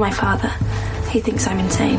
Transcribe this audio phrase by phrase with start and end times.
[0.00, 0.48] My father,
[1.10, 1.98] he thinks I'm insane.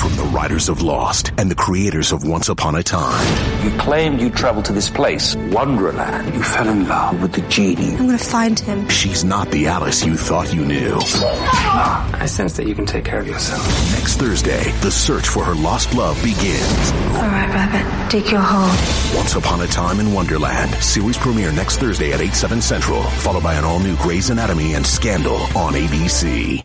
[0.00, 3.62] From the writers of Lost and the creators of Once Upon a Time.
[3.62, 6.34] You claimed you traveled to this place, Wonderland.
[6.34, 7.96] You fell in love with the genie.
[7.96, 8.88] I'm gonna find him.
[8.88, 10.98] She's not the Alice you thought you knew.
[11.02, 13.62] I sense that you can take care of yourself.
[13.92, 16.92] Next Thursday, the search for her lost love begins.
[17.16, 18.72] All right, Rabbit, dig your hole.
[19.18, 20.74] Once Upon a Time in Wonderland.
[20.82, 24.86] Series premiere next Thursday at 8, 7 Central, followed by an all-new Grey's Anatomy and
[24.86, 26.64] Scandal on ABC.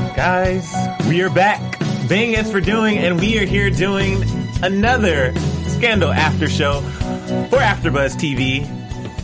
[0.15, 0.69] Guys,
[1.07, 1.79] we are back.
[2.09, 4.21] Bing is for doing, and we are here doing
[4.61, 5.33] another
[5.67, 6.81] Scandal After Show
[7.49, 8.67] for AfterBuzz TV.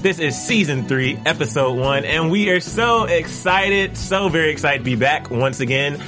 [0.01, 4.83] This is season three, episode one, and we are so excited, so very excited to
[4.85, 6.01] be back once again.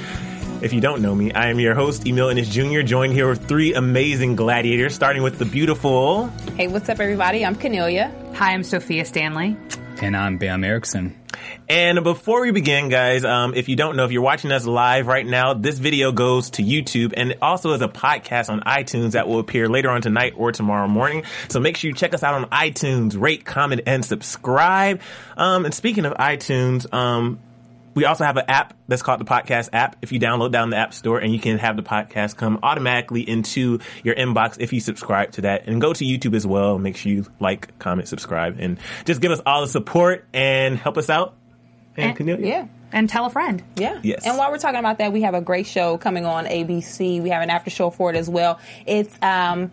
[0.62, 3.46] If you don't know me, I am your host, Emil Ennis Jr., joined here with
[3.46, 6.28] three amazing gladiators, starting with the beautiful.
[6.56, 7.44] Hey, what's up, everybody?
[7.44, 8.10] I'm Cornelia.
[8.34, 9.56] Hi, I'm Sophia Stanley.
[10.02, 11.14] And I'm Bam Erickson.
[11.68, 15.06] And before we begin, guys, um, if you don't know, if you're watching us live
[15.06, 19.28] right now, this video goes to YouTube and also is a podcast on iTunes that
[19.28, 21.24] will appear later on tonight or tomorrow morning.
[21.48, 25.02] So make sure you check us out on iTunes, rate, comment, and subscribe.
[25.36, 27.38] Um, and speaking of iTunes, um,
[27.94, 29.96] we also have an app that's called the podcast app.
[30.02, 33.28] If you download down the app store and you can have the podcast come automatically
[33.28, 36.78] into your inbox if you subscribe to that and go to YouTube as well.
[36.78, 40.98] Make sure you like, comment, subscribe and just give us all the support and help
[40.98, 41.34] us out.
[41.96, 42.46] And, Cornelia?
[42.46, 42.66] Yeah.
[42.92, 43.62] And tell a friend.
[43.76, 44.00] Yeah.
[44.02, 44.26] Yes.
[44.26, 47.22] And while we're talking about that, we have a great show coming on ABC.
[47.22, 48.58] We have an after show for it as well.
[48.86, 49.70] It's um,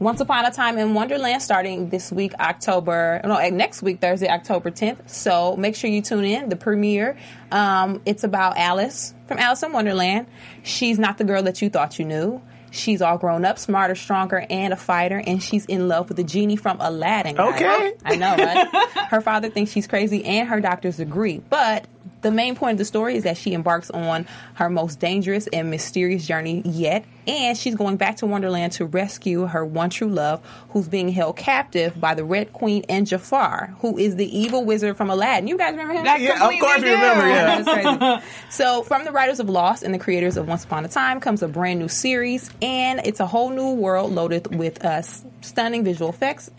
[0.00, 4.28] Once Upon a Time in Wonderland starting this week, October, no, eh, next week, Thursday,
[4.28, 5.08] October 10th.
[5.10, 6.48] So make sure you tune in.
[6.48, 7.16] The premiere,
[7.50, 10.28] um, it's about Alice from Alice in Wonderland.
[10.62, 12.40] She's not the girl that you thought you knew.
[12.70, 16.24] She's all grown up, smarter, stronger, and a fighter, and she's in love with the
[16.24, 17.40] genie from Aladdin.
[17.40, 17.94] Okay.
[18.04, 18.68] I know, right?
[19.08, 21.42] her father thinks she's crazy, and her doctors agree.
[21.50, 21.86] But
[22.22, 25.70] the main point of the story is that she embarks on her most dangerous and
[25.70, 30.44] mysterious journey yet, and she's going back to Wonderland to rescue her one true love,
[30.70, 34.96] who's being held captive by the Red Queen and Jafar, who is the evil wizard
[34.96, 35.48] from Aladdin.
[35.48, 36.04] You guys remember him?
[36.04, 37.62] Yeah, of course we remember, yeah.
[37.62, 38.26] That's crazy.
[38.50, 41.42] So, from the writers of Lost and the creators of Once Upon a Time comes
[41.42, 45.02] a brand new series, and it's a whole new world loaded with uh,
[45.42, 46.50] stunning visual effects.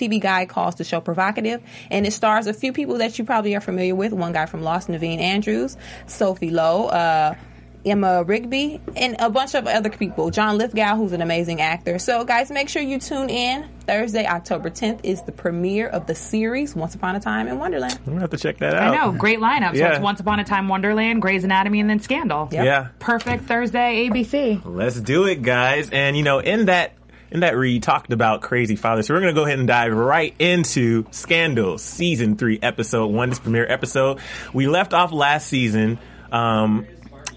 [0.00, 3.54] TV Guide calls the show provocative, and it stars a few people that you probably
[3.54, 4.12] are familiar with.
[4.12, 7.34] One guy from Lost, Naveen Andrews, Sophie Lowe, uh,
[7.82, 10.30] Emma Rigby, and a bunch of other people.
[10.30, 11.98] John Lithgow, who's an amazing actor.
[11.98, 13.66] So, guys, make sure you tune in.
[13.86, 17.98] Thursday, October 10th is the premiere of the series Once Upon a Time in Wonderland.
[18.06, 18.94] I'm gonna have to check that out.
[18.94, 19.72] I know, great lineup.
[19.72, 19.92] So Yeah.
[19.92, 22.48] it's Once Upon a Time Wonderland, Grey's Anatomy, and then Scandal.
[22.52, 22.64] Yep.
[22.66, 22.88] Yeah.
[22.98, 24.60] Perfect Thursday, ABC.
[24.64, 25.88] Let's do it, guys.
[25.90, 26.92] And you know, in that
[27.30, 29.06] in that read talked about crazy fathers.
[29.06, 33.38] So we're gonna go ahead and dive right into Scandal season three, episode one, this
[33.38, 34.18] premiere episode.
[34.52, 35.98] We left off last season.
[36.32, 36.86] Um,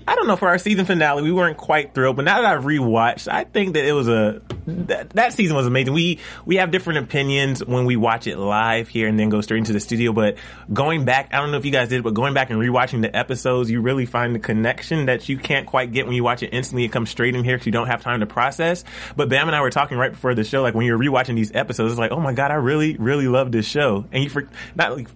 [0.08, 2.64] I don't know for our season finale, we weren't quite thrilled, but now that I've
[2.64, 5.94] rewatched, I think that it was a that, that season was amazing.
[5.94, 9.60] We we have different opinions when we watch it live here and then go straight
[9.60, 10.12] into the studio.
[10.12, 10.38] But
[10.72, 13.16] going back, I don't know if you guys did, but going back and rewatching the
[13.16, 16.50] episodes, you really find the connection that you can't quite get when you watch it
[16.54, 16.84] instantly.
[16.86, 18.84] It comes straight in here because you don't have time to process.
[19.16, 21.54] But Bam and I were talking right before the show, like when you're rewatching these
[21.54, 24.48] episodes, it's like, oh my god, I really really love this show, and you for
[24.76, 25.08] not like.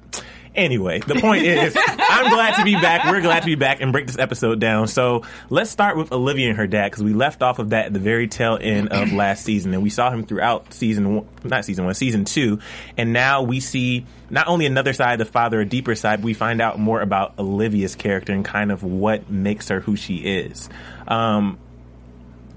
[0.58, 3.06] Anyway, the point is, I'm glad to be back.
[3.06, 4.88] We're glad to be back and break this episode down.
[4.88, 5.22] So
[5.52, 8.00] let's start with Olivia and her dad because we left off of that at the
[8.00, 11.86] very tail end of last season, and we saw him throughout season one, not season
[11.86, 12.58] one, season two,
[12.98, 16.22] and now we see not only another side of the father, a deeper side.
[16.22, 19.96] But we find out more about Olivia's character and kind of what makes her who
[19.96, 20.70] she is.
[21.08, 21.60] Um,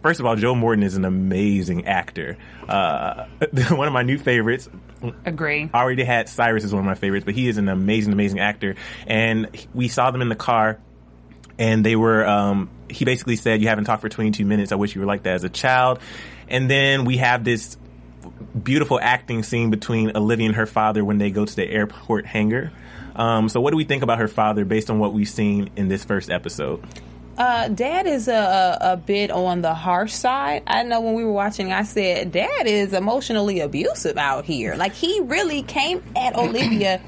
[0.03, 2.39] First of all, Joe Morton is an amazing actor.
[2.67, 3.27] Uh,
[3.69, 4.67] one of my new favorites.
[5.25, 5.71] Agree.
[5.73, 8.41] I already had Cyrus as one of my favorites, but he is an amazing, amazing
[8.41, 8.77] actor.
[9.07, 10.79] And we saw them in the car,
[11.59, 12.27] and they were.
[12.27, 14.73] Um, he basically said, "You haven't talked for 22 minutes.
[14.73, 16.01] I wish you were like that as a child."
[16.49, 17.77] And then we have this
[18.63, 22.73] beautiful acting scene between Olivia and her father when they go to the airport hangar.
[23.17, 25.89] Um, so, what do we think about her father based on what we've seen in
[25.89, 26.83] this first episode?
[27.41, 30.63] Uh, Dad is a, a, bit on the harsh side.
[30.67, 34.75] I know when we were watching, I said, Dad is emotionally abusive out here.
[34.75, 37.01] Like, he really came at Olivia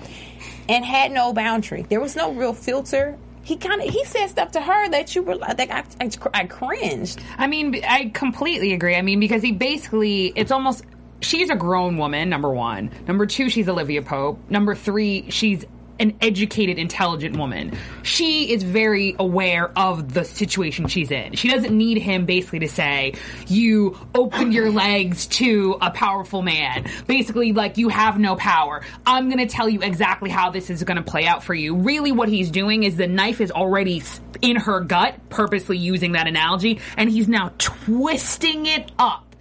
[0.71, 1.83] and had no boundary.
[1.83, 3.19] There was no real filter.
[3.43, 6.47] He kind of he said stuff to her that you were like, I, I, I
[6.47, 7.21] cringed.
[7.37, 8.97] I mean, I completely agree.
[8.97, 10.87] I mean, because he basically, it's almost,
[11.21, 12.91] she's a grown woman, number one.
[13.07, 14.41] Number two, she's Olivia Pope.
[14.49, 15.67] Number three, she's
[16.03, 17.73] an educated, intelligent woman.
[18.03, 21.35] She is very aware of the situation she's in.
[21.35, 23.15] She doesn't need him basically to say,
[23.47, 26.91] you open your legs to a powerful man.
[27.07, 28.83] Basically, like, you have no power.
[29.07, 31.77] I'm gonna tell you exactly how this is gonna play out for you.
[31.77, 34.03] Really, what he's doing is the knife is already
[34.41, 39.37] in her gut, purposely using that analogy, and he's now twisting it up.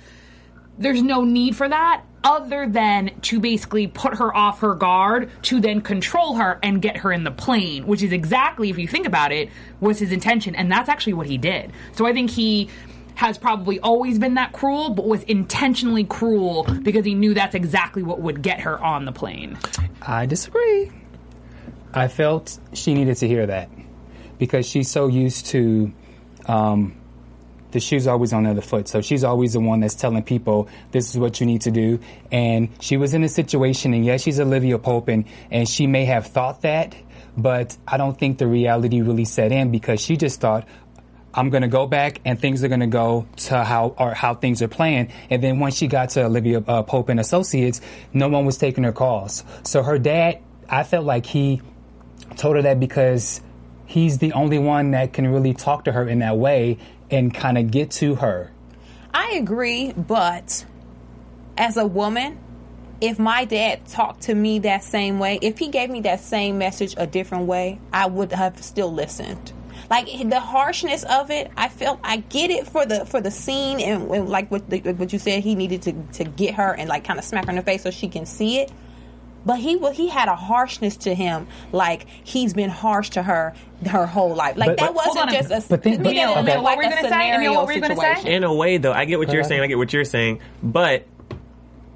[0.78, 5.60] There's no need for that other than to basically put her off her guard to
[5.60, 9.08] then control her and get her in the plane, which is exactly, if you think
[9.08, 10.56] about it, was his intention.
[10.56, 11.72] And that's actually what he did.
[11.94, 12.70] So I think he
[13.16, 18.04] has probably always been that cruel, but was intentionally cruel because he knew that's exactly
[18.04, 19.58] what would get her on the plane.
[20.02, 20.92] I disagree.
[21.94, 23.70] I felt she needed to hear that
[24.38, 25.92] because she's so used to
[26.46, 27.00] um,
[27.72, 28.88] the shoe's always on the other foot.
[28.88, 32.00] So she's always the one that's telling people this is what you need to do.
[32.32, 36.06] And she was in a situation, and yes, she's Olivia Pope, and, and she may
[36.06, 36.96] have thought that,
[37.38, 40.68] but I don't think the reality really set in because she just thought,
[41.34, 44.34] I'm going to go back and things are going to go to how or how
[44.34, 45.12] things are playing.
[45.30, 47.80] And then once she got to Olivia uh, Pope and Associates,
[48.14, 49.44] no one was taking her calls.
[49.64, 51.62] So her dad, I felt like he
[52.36, 53.42] told her that because
[53.86, 56.78] he's the only one that can really talk to her in that way
[57.12, 58.52] and kind of get to her.
[59.13, 60.66] I agree, but
[61.58, 62.40] as a woman,
[63.02, 66.58] if my dad talked to me that same way, if he gave me that same
[66.58, 69.52] message a different way, I would have still listened.
[69.90, 73.81] Like the harshness of it, I felt I get it for the for the scene
[73.81, 76.88] and, and like what the, what you said, he needed to to get her and
[76.88, 78.72] like kind of smack her in the face so she can see it.
[79.46, 83.54] But he he had a harshness to him, like he's been harsh to her
[83.90, 84.58] her whole life.
[84.58, 85.68] Like But- that but- wasn't just a.
[85.70, 86.56] But think- to me, but- was okay.
[86.58, 87.32] like What were you gonna say?
[87.34, 88.02] Emil, what were you gonna say?
[88.14, 88.28] situation.
[88.32, 89.50] In a way, though, I get what you're Uh-huh.
[89.50, 89.62] saying.
[89.62, 90.40] I get what you're saying.
[90.62, 91.06] But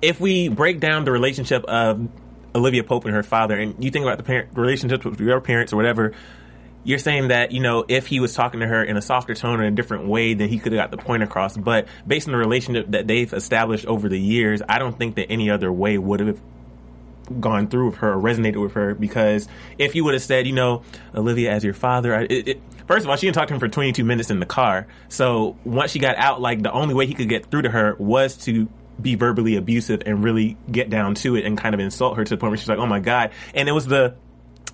[0.01, 2.07] if we break down the relationship of
[2.55, 5.73] Olivia Pope and her father, and you think about the parent relationships with your parents
[5.73, 6.13] or whatever,
[6.83, 9.59] you're saying that you know if he was talking to her in a softer tone
[9.59, 11.57] or in a different way, then he could have got the point across.
[11.57, 15.31] But based on the relationship that they've established over the years, I don't think that
[15.31, 16.39] any other way would have
[17.39, 20.53] gone through with her or resonated with her because if you would have said, you
[20.53, 20.83] know,
[21.13, 23.59] Olivia as your father, I, it, it, first of all, she didn't talk to him
[23.59, 24.87] for 22 minutes in the car.
[25.09, 27.95] So once she got out, like the only way he could get through to her
[27.97, 28.69] was to
[29.01, 32.29] be verbally abusive and really get down to it and kind of insult her to
[32.29, 33.31] the point where she's like, oh my God.
[33.53, 34.15] And it was the,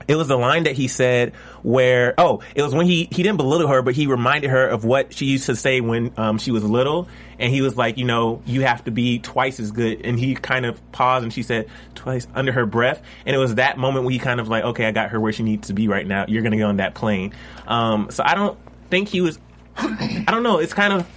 [0.08, 3.38] it was the line that he said where oh it was when he he didn't
[3.38, 6.52] belittle her but he reminded her of what she used to say when um, she
[6.52, 7.08] was little
[7.42, 10.36] and he was like you know you have to be twice as good and he
[10.36, 14.06] kind of paused and she said twice under her breath and it was that moment
[14.06, 16.06] when he kind of like okay I got her where she needs to be right
[16.08, 17.34] now you're gonna get on that plane
[17.68, 18.58] um, so I don't
[18.90, 19.40] think he was
[19.76, 21.08] I don't know it's kind of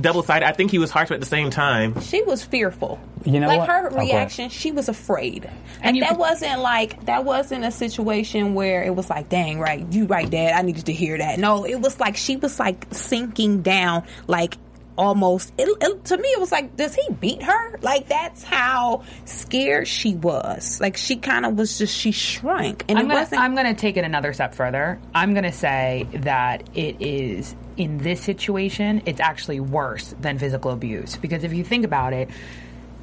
[0.00, 3.00] double sided I think he was harsh but at the same time She was fearful.
[3.24, 3.68] You know like what?
[3.68, 4.08] her Oh, go ahead.
[4.08, 5.48] reaction, she was afraid.
[5.80, 10.06] And that wasn't like that wasn't a situation where it was like, dang, right, you
[10.06, 11.38] right, Dad, I needed to hear that.
[11.38, 14.56] No, it was like she was like sinking down, like
[14.96, 15.52] almost.
[15.58, 17.78] It, it- to me, it was like, does he beat her?
[17.80, 20.80] Like that's how scared she was.
[20.80, 23.40] Like she kind of was just she shrank, and I'm it gonna, wasn't.
[23.42, 25.00] I'm gonna take it another step further.
[25.14, 31.16] I'm gonna say that it is in this situation, it's actually worse than physical abuse
[31.16, 32.28] because if you think about it,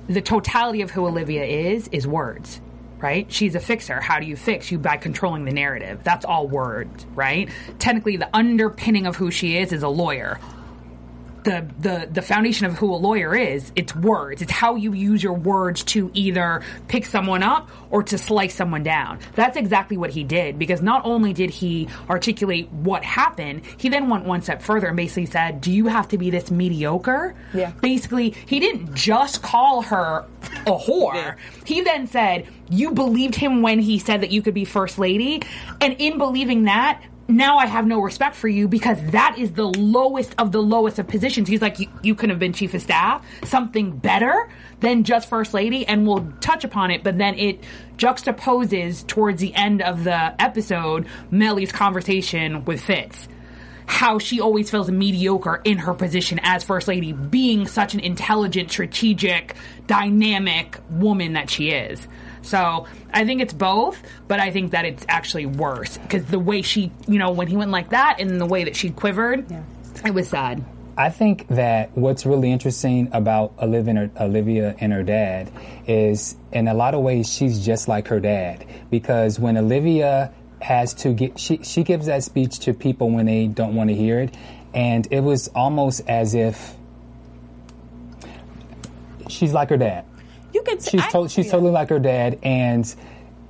[0.08, 2.62] the totality of who Olivia is is words.
[3.00, 3.32] Right?
[3.32, 4.02] She's a fixer.
[4.02, 4.70] How do you fix?
[4.74, 6.04] You by controlling the narrative.
[6.04, 7.50] That's all words, right?
[7.80, 10.38] Technically, the underpinning of who she is is a lawyer
[11.44, 14.42] the the the foundation of who a lawyer is it's words.
[14.42, 18.84] It's how you use your words to either pick someone up or to slice someone
[18.84, 19.20] down.
[19.36, 24.10] That's exactly what he did because not only did he articulate what happened he then
[24.10, 27.36] went one step further and basically said do you have to be this mediocre?
[27.54, 27.72] Yeah.
[27.82, 30.26] basically he didn't just call her
[30.66, 31.36] a whore.
[31.66, 35.42] He then said you believed him when he said that you could be first lady.
[35.82, 39.68] And in believing that now I have no respect for you because that is the
[39.68, 41.48] lowest of the lowest of positions.
[41.48, 45.54] He's like, you, you could have been chief of staff, something better than just first
[45.54, 47.04] lady, and we'll touch upon it.
[47.04, 47.64] But then it
[47.98, 53.28] juxtaposes towards the end of the episode Mellie's conversation with Fitz.
[53.90, 58.70] how she always feels mediocre in her position as first lady, being such an intelligent,
[58.70, 59.56] strategic,
[59.88, 62.08] dynamic woman that she is.
[62.42, 66.62] So I think it's both, but I think that it's actually worse because the way
[66.62, 69.46] she, you know, when he went like that and the way that she quivered,
[70.06, 70.64] it was sad.
[71.00, 75.50] I think that what's really interesting about Olivia and, her, Olivia and her dad
[75.88, 78.66] is, in a lot of ways, she's just like her dad.
[78.90, 83.48] Because when Olivia has to get, she, she gives that speech to people when they
[83.48, 84.36] don't want to hear it.
[84.74, 86.76] And it was almost as if
[89.30, 90.04] she's like her dad.
[90.54, 90.82] You could.
[90.82, 91.52] She's, I- to- she's yeah.
[91.52, 92.94] totally like her dad, and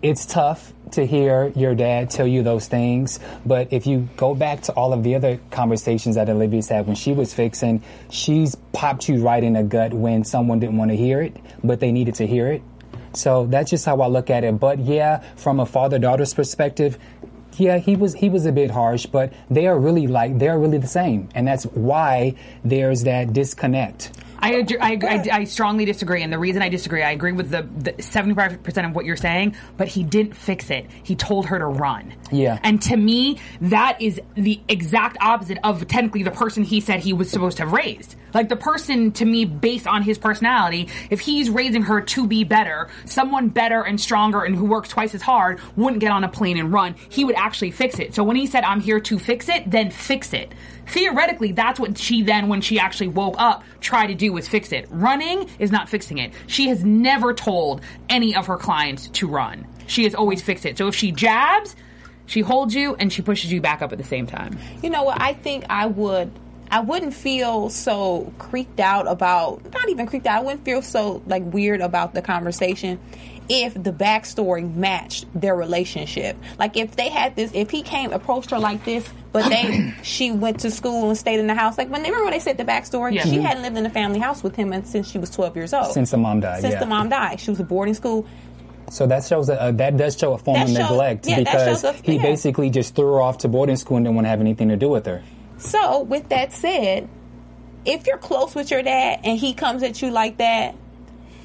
[0.02, 3.20] it's tough to hear your dad tell you those things.
[3.46, 6.96] But if you go back to all of the other conversations that Olivia's had when
[6.96, 10.98] she was fixing, she's popped you right in the gut when someone didn't want to
[10.98, 12.62] hear it, but they needed to hear it.
[13.14, 14.60] So that's just how I look at it.
[14.60, 16.98] But yeah, from a father daughter's perspective,
[17.58, 20.58] yeah, he was he was a bit harsh, but they are really like they are
[20.58, 24.12] really the same, and that's why there's that disconnect.
[24.42, 27.94] I, I, I, I strongly disagree, and the reason I disagree, I agree with the
[28.02, 30.88] seventy-five percent of what you're saying, but he didn't fix it.
[31.04, 32.16] He told her to run.
[32.32, 32.60] Yeah.
[32.64, 37.14] And to me, that is the exact opposite of technically the person he said he
[37.14, 38.16] was supposed to have raised.
[38.34, 42.44] Like the person, to me, based on his personality, if he's raising her to be
[42.44, 46.30] better, someone better and stronger and who works twice as hard wouldn't get on a
[46.30, 46.96] plane and run.
[47.10, 48.14] He would actually fix it.
[48.14, 50.54] So when he said, I'm here to fix it, then fix it.
[50.88, 54.72] Theoretically, that's what she then, when she actually woke up, tried to do was fix
[54.72, 54.88] it.
[54.90, 56.34] Running is not fixing it.
[56.48, 59.68] She has never told any of her clients to run.
[59.86, 60.78] She has always fixed it.
[60.78, 61.76] So if she jabs,
[62.26, 64.58] she holds you and she pushes you back up at the same time.
[64.82, 65.22] You know what?
[65.22, 66.32] I think I would.
[66.72, 69.64] I wouldn't feel so creeped out about.
[69.74, 70.42] Not even creeped out.
[70.42, 73.00] I wouldn't feel so like weird about the conversation
[73.52, 76.38] if the backstory matched their relationship.
[76.60, 80.32] Like if they had this, if he came approached her like this, but they she
[80.32, 81.76] went to school and stayed in the house.
[81.78, 83.24] Like when remember when they said the backstory, Yeah.
[83.24, 83.42] she Mhm.
[83.42, 85.92] hadn't lived in the family house with him since she was twelve years old.
[85.94, 86.80] Since the mom died, Since yeah.
[86.80, 88.26] the mom died, she was a boarding school.
[88.92, 91.40] So that shows a, uh, that does show a form That of shows- neglect yeah,
[91.40, 94.30] because us- he basically just threw her off to boarding school and didn't want to
[94.30, 95.22] have anything to do with her.
[95.60, 97.08] So, with that said,
[97.86, 100.76] if you're close with your dad and he comes at you like that,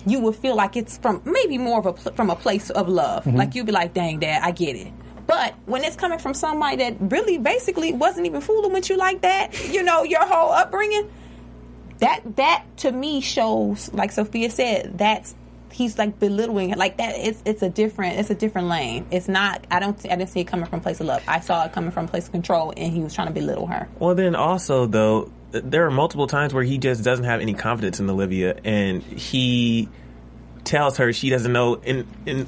[0.06, 2.88] you would feel like it's from maybe more of a pl- from a place of
[2.88, 3.24] love.
[3.24, 3.36] Mhm.
[3.36, 4.88] Like you'd be like, "Dang, dad, I get it."
[5.26, 9.22] But when it's coming from somebody that really basically wasn't even fooling with you like
[9.22, 11.08] that, you know, your whole upbringing,
[12.00, 15.34] that that to me shows, like Sophia said, that's
[15.74, 16.78] he's like belittling it.
[16.78, 19.06] Like that, it's it's a different it's a different lane.
[19.10, 19.66] It's not.
[19.70, 19.98] I don't.
[20.06, 21.22] I didn't see it coming from place of love.
[21.26, 23.88] I saw it coming from place of control, and he was trying to belittle her.
[23.98, 28.00] Well, then also though, there are multiple times where he just doesn't have any confidence
[28.00, 29.88] in Olivia, and he
[30.64, 32.46] tells her she doesn't know in in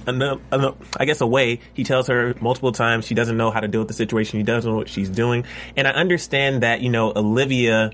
[0.98, 3.80] I guess a way he tells her multiple times she doesn't know how to deal
[3.80, 4.38] with the situation.
[4.38, 5.44] He doesn't know what she's doing,
[5.76, 7.90] and I understand that you know Olivia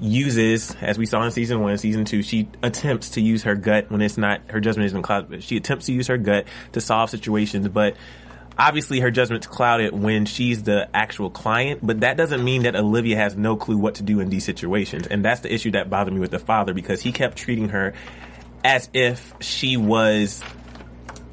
[0.00, 3.90] uses, as we saw in season one, season two, she attempts to use her gut
[3.90, 5.30] when it's not her judgment isn't clouded.
[5.30, 7.96] But she attempts to use her gut to solve situations, but
[8.58, 11.80] obviously her judgment's clouded when she's the actual client.
[11.82, 15.06] But that doesn't mean that Olivia has no clue what to do in these situations,
[15.06, 17.94] and that's the issue that bothered me with the father because he kept treating her
[18.64, 20.42] as if she was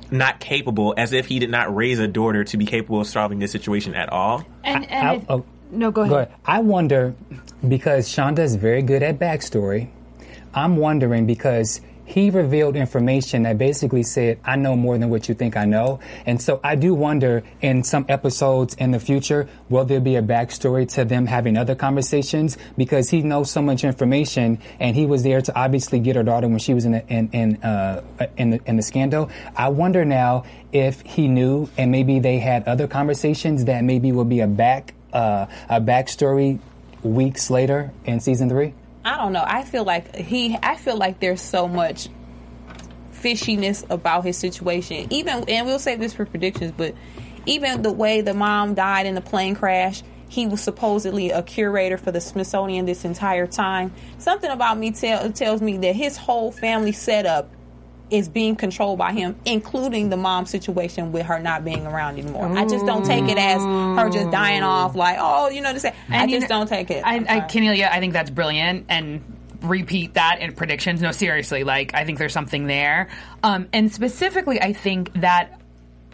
[0.10, 3.40] not capable, as if he did not raise a daughter to be capable of solving
[3.40, 4.46] this situation at all.
[4.64, 6.32] And, I- and oh, no, go ahead.
[6.46, 7.16] I wonder
[7.68, 9.90] because Shonda is very good at backstory.
[10.54, 15.36] I'm wondering because he revealed information that basically said, I know more than what you
[15.36, 16.00] think I know.
[16.26, 20.22] And so I do wonder in some episodes in the future, will there be a
[20.22, 22.58] backstory to them having other conversations?
[22.78, 26.48] Because he knows so much information and he was there to obviously get her daughter
[26.48, 28.02] when she was in the, in, in, uh,
[28.38, 29.30] in the, in the scandal.
[29.58, 34.24] I wonder now if he knew and maybe they had other conversations that maybe will
[34.24, 36.60] be a back, uh, a backstory
[37.04, 38.74] weeks later in season three.
[39.06, 39.44] I don't know.
[39.46, 40.58] I feel like he.
[40.62, 42.10] I feel like there's so much
[43.14, 45.08] fishiness about his situation.
[45.12, 46.94] Even and we'll save this for predictions, but
[47.46, 50.04] even the way the mom died in the plane crash.
[50.30, 53.94] He was supposedly a curator for the Smithsonian this entire time.
[54.18, 57.50] Something about me tell, tells me that his whole family setup
[58.10, 62.46] is being controlled by him, including the mom situation with her not being around anymore.
[62.58, 65.84] I just don't take it as her just dying off, like, oh, you know, this.
[65.86, 67.04] I And just know- don't take it.
[67.06, 67.48] I, I.
[67.52, 69.22] Cornelia, I think that's brilliant, and
[69.62, 71.02] repeat that in predictions.
[71.02, 73.10] No, seriously, like I think there's something there,
[73.44, 75.60] um, and specifically, I think that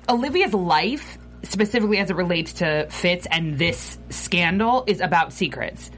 [0.09, 5.91] Olivia's life, specifically as it relates to Fitz and this scandal, is about secrets.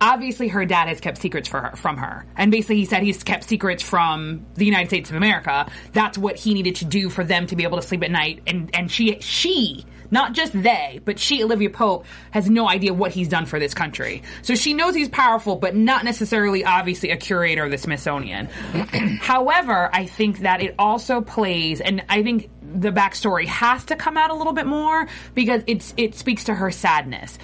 [0.00, 3.22] Obviously, her dad has kept secrets for her, from her, and basically, he said he's
[3.24, 5.70] kept secrets from the United States of America.
[5.92, 8.42] That's what he needed to do for them to be able to sleep at night,
[8.46, 13.12] and and she she Not just they, but she, Olivia Pope, has no idea what
[13.12, 14.22] he's done for this country.
[14.42, 18.46] So she knows he's powerful, but not necessarily, obviously, a curator of the Smithsonian.
[19.20, 24.16] However, I think that it also plays, and I think the backstory has to come
[24.16, 27.38] out a little bit more because it's it speaks to her sadness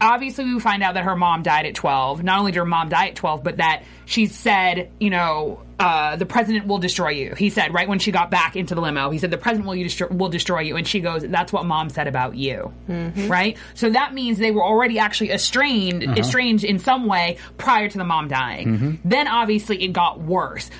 [0.00, 2.88] obviously we find out that her mom died at 12 not only did her mom
[2.88, 7.34] die at 12 but that she said you know uh, the president will destroy you.
[7.34, 9.74] He said right when she got back into the limo he said the president will,
[9.76, 10.76] you destroy, will destroy you.
[10.76, 12.72] And she goes that's what mom said about you.
[12.88, 13.56] Right?
[13.74, 16.18] So that means they were already actually estranged Uh-huh.
[16.18, 19.00] estranged in some way prior to the mom dying.
[19.04, 20.70] Then obviously it got worse.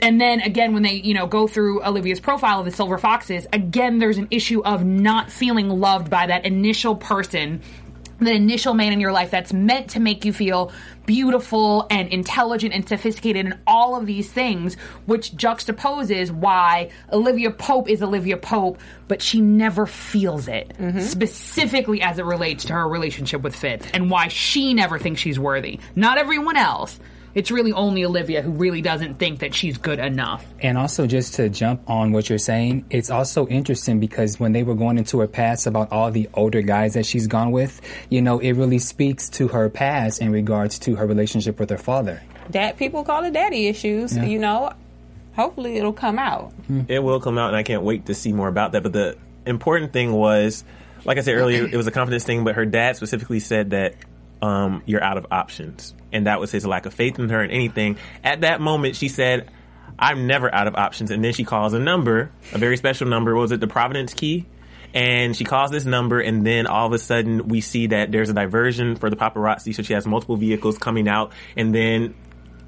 [0.00, 3.46] And then again, when they, you know, go through Olivia's profile of the Silver Foxes,
[3.52, 7.62] again, there's an issue of not feeling loved by that initial person,
[8.24, 10.72] the initial man in your life that's meant to make you feel
[11.06, 14.76] beautiful and intelligent and sophisticated and all of these things,
[15.06, 21.00] which juxtaposes why Olivia Pope is Olivia Pope, but she never feels it, mm-hmm.
[21.00, 25.38] specifically as it relates to her relationship with Fitz and why she never thinks she's
[25.38, 25.80] worthy.
[25.96, 26.98] Not everyone else.
[27.34, 30.44] It's really only Olivia who really doesn't think that she's good enough.
[30.60, 34.62] And also, just to jump on what you're saying, it's also interesting because when they
[34.62, 38.20] were going into her past about all the older guys that she's gone with, you
[38.20, 42.22] know, it really speaks to her past in regards to her relationship with her father.
[42.50, 44.16] That people call it daddy issues.
[44.16, 44.24] Yeah.
[44.24, 44.72] You know,
[45.34, 46.52] hopefully it'll come out.
[46.88, 48.82] It will come out, and I can't wait to see more about that.
[48.82, 50.64] But the important thing was,
[51.04, 52.44] like I said earlier, it was a confidence thing.
[52.44, 53.94] But her dad specifically said that
[54.42, 57.52] um, you're out of options, and that was his lack of faith in her and
[57.52, 57.96] anything.
[58.22, 59.50] At that moment, she said,
[59.98, 63.34] "I'm never out of options." And then she calls a number, a very special number.
[63.34, 64.46] What was it the Providence key?
[64.94, 68.28] And she calls this number, and then all of a sudden, we see that there's
[68.28, 69.74] a diversion for the paparazzi.
[69.74, 72.14] So she has multiple vehicles coming out, and then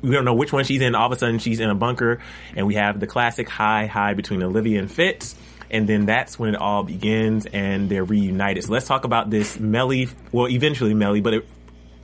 [0.01, 0.95] we don't know which one she's in.
[0.95, 2.21] All of a sudden, she's in a bunker,
[2.57, 5.35] and we have the classic high high between Olivia and Fitz.
[5.71, 8.65] And then that's when it all begins, and they're reunited.
[8.65, 10.09] So let's talk about this Mellie.
[10.31, 11.49] Well, eventually Mellie, but it,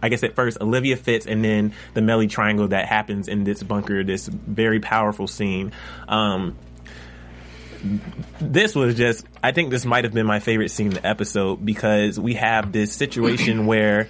[0.03, 3.63] I guess at first Olivia Fitz, and then the Mellie triangle that happens in this
[3.63, 4.03] bunker.
[4.05, 5.73] This very powerful scene.
[6.09, 6.57] Um,
[8.41, 11.65] this was just I think this might have been my favorite scene in the episode
[11.65, 14.09] because we have this situation where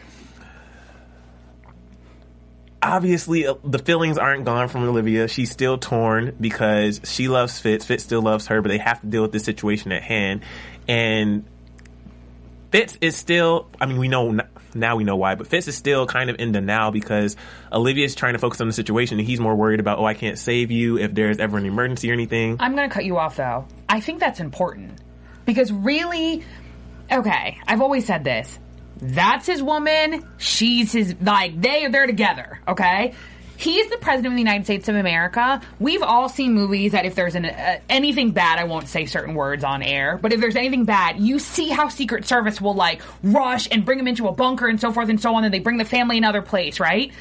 [2.83, 5.29] obviously uh, the feelings aren't gone from Olivia.
[5.29, 7.85] She's still torn because she loves Fitz.
[7.85, 10.42] Fitz still loves her, but they have to deal with the situation at hand.
[10.88, 11.44] And
[12.70, 14.40] Fitz is still, I mean, we know
[14.74, 17.37] now we know why, but Fitz is still kind of in the now because
[17.72, 20.14] Olivia is trying to focus on the situation and he's more worried about, oh, I
[20.14, 22.56] can't save you if there's ever an emergency or anything.
[22.61, 23.66] I'm going to cut you off though.
[23.88, 25.00] I think that's important
[25.44, 26.44] because really,
[27.11, 28.59] okay, I've always said this.
[29.02, 30.28] That's his woman.
[30.37, 33.14] She's his, like, they they're together, okay?
[33.61, 35.61] He's the president of the United States of America.
[35.79, 39.35] We've all seen movies that if there's an, uh, anything bad, I won't say certain
[39.35, 43.03] words on air, but if there's anything bad, you see how Secret Service will like
[43.23, 45.59] rush and bring him into a bunker and so forth and so on, and they
[45.59, 47.12] bring the family another place, right?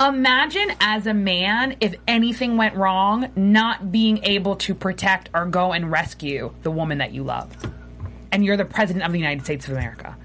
[0.00, 5.72] Imagine as a man, if anything went wrong, not being able to protect or go
[5.72, 7.52] and rescue the woman that you love.
[8.30, 10.16] And you're the president of the United States of America.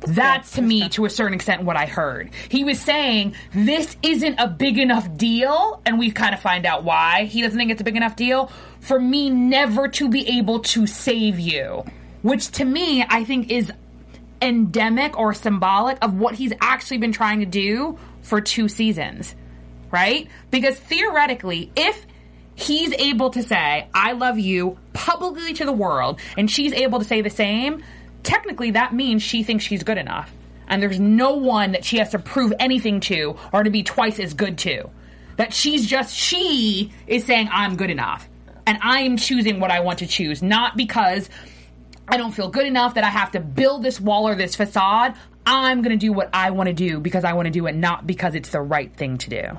[0.00, 2.30] That's to me, to a certain extent, what I heard.
[2.48, 6.84] He was saying this isn't a big enough deal, and we kind of find out
[6.84, 10.60] why he doesn't think it's a big enough deal for me never to be able
[10.60, 11.84] to save you.
[12.22, 13.72] Which to me, I think is
[14.42, 19.34] endemic or symbolic of what he's actually been trying to do for two seasons,
[19.90, 20.28] right?
[20.50, 22.06] Because theoretically, if
[22.54, 27.04] he's able to say, I love you publicly to the world, and she's able to
[27.04, 27.82] say the same,
[28.26, 30.30] technically that means she thinks she's good enough.
[30.68, 34.18] And there's no one that she has to prove anything to or to be twice
[34.18, 34.90] as good to.
[35.36, 38.28] That she's just, she is saying, I'm good enough.
[38.66, 41.30] And I am choosing what I want to choose, not because
[42.08, 45.14] I don't feel good enough that I have to build this wall or this facade.
[45.46, 47.76] I'm going to do what I want to do because I want to do it,
[47.76, 49.58] not because it's the right thing to do.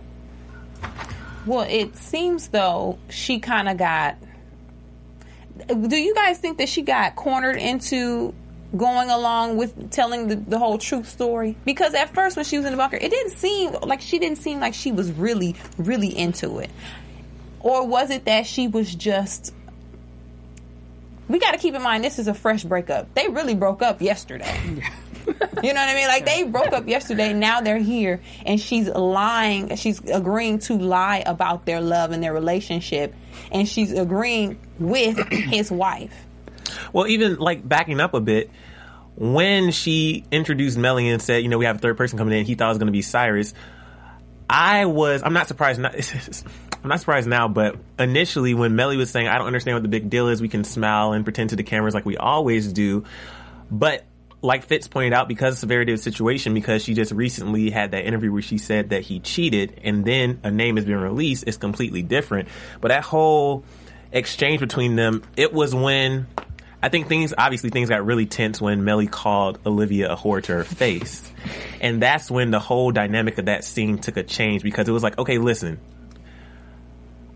[1.46, 4.18] Well, it seems though she kind of got.
[5.70, 8.34] Do you guys think that she got cornered into
[8.76, 11.56] going along with telling the, the whole truth story?
[11.66, 14.38] Because at first, when she was in the bunker, it didn't seem like she didn't
[14.38, 16.70] seem like she was really, really into it.
[17.60, 19.54] Or was it that she was just.
[21.28, 23.14] We got to keep in mind this is a fresh breakup.
[23.14, 24.82] They really broke up yesterday.
[25.64, 26.08] You know what I mean?
[26.08, 27.34] Like they broke up yesterday.
[27.34, 29.76] Now they're here, and she's lying.
[29.76, 33.14] She's agreeing to lie about their love and their relationship,
[33.52, 36.14] and she's agreeing with his wife.
[36.94, 38.50] Well, even like backing up a bit,
[39.16, 42.46] when she introduced Mellie and said, you know, we have a third person coming in,
[42.46, 43.54] he thought it was going to be Cyrus.
[44.50, 45.80] I was, I'm not surprised.
[45.80, 45.96] Not,
[46.84, 49.90] I'm not surprised now, but initially when Mellie was saying, I don't understand what the
[49.90, 53.04] big deal is, we can smile and pretend to the cameras like we always do.
[53.72, 54.06] But
[54.42, 57.92] like Fitz pointed out, because of severity of the situation, because she just recently had
[57.92, 61.46] that interview where she said that he cheated, and then a name has been released,
[61.48, 62.48] it's completely different.
[62.80, 63.66] But that whole
[64.12, 66.28] exchange between them, it was when
[66.88, 70.54] I think things obviously things got really tense when Mellie called Olivia a whore to
[70.54, 71.30] her face.
[71.82, 75.04] And that's when the whole dynamic of that scene took a change because it was
[75.04, 75.82] like, okay, listen,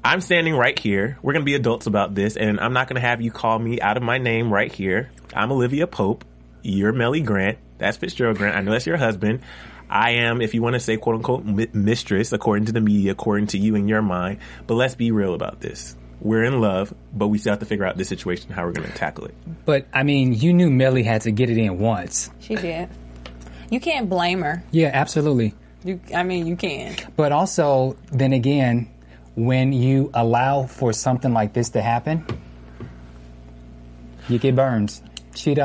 [0.06, 1.18] I'm standing right here.
[1.22, 3.98] We're to be adults about this, and I'm not to have you call me out
[3.98, 5.12] of my name right here.
[5.36, 6.24] I'm Olivia Pope.
[6.62, 7.58] You're Mellie Grant.
[7.78, 8.56] That's Fitzgerald Grant.
[8.56, 9.42] I know that's your husband.
[9.90, 11.44] I am, if you want to say quote unquote,
[11.76, 14.40] mistress, according to the media, according to you in your mind.
[14.66, 15.98] But let's be real about this.
[16.22, 18.88] We're in love, but we still have to figure out this situation, how we're going
[18.88, 19.36] to tackle it.
[19.66, 22.30] But I mean, you knew Mellie had to get it in once.
[22.40, 22.90] She did.
[23.72, 24.64] You can't blame her.
[24.72, 25.56] Yeah, absolutely.
[25.84, 26.96] You, I mean, you can.
[27.16, 28.90] But also, then again,
[29.36, 32.26] when you allow for something like this to happen,
[34.30, 35.02] you get burns.
[35.36, 35.56] She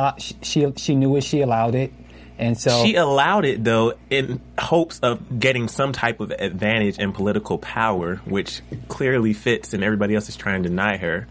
[0.42, 1.25] she she knew it.
[1.25, 1.92] She allowed it,
[2.38, 7.14] and so She allowed it though in hopes of getting some type of advantage and
[7.14, 11.27] political power, which clearly Fitz and everybody else is trying to deny her.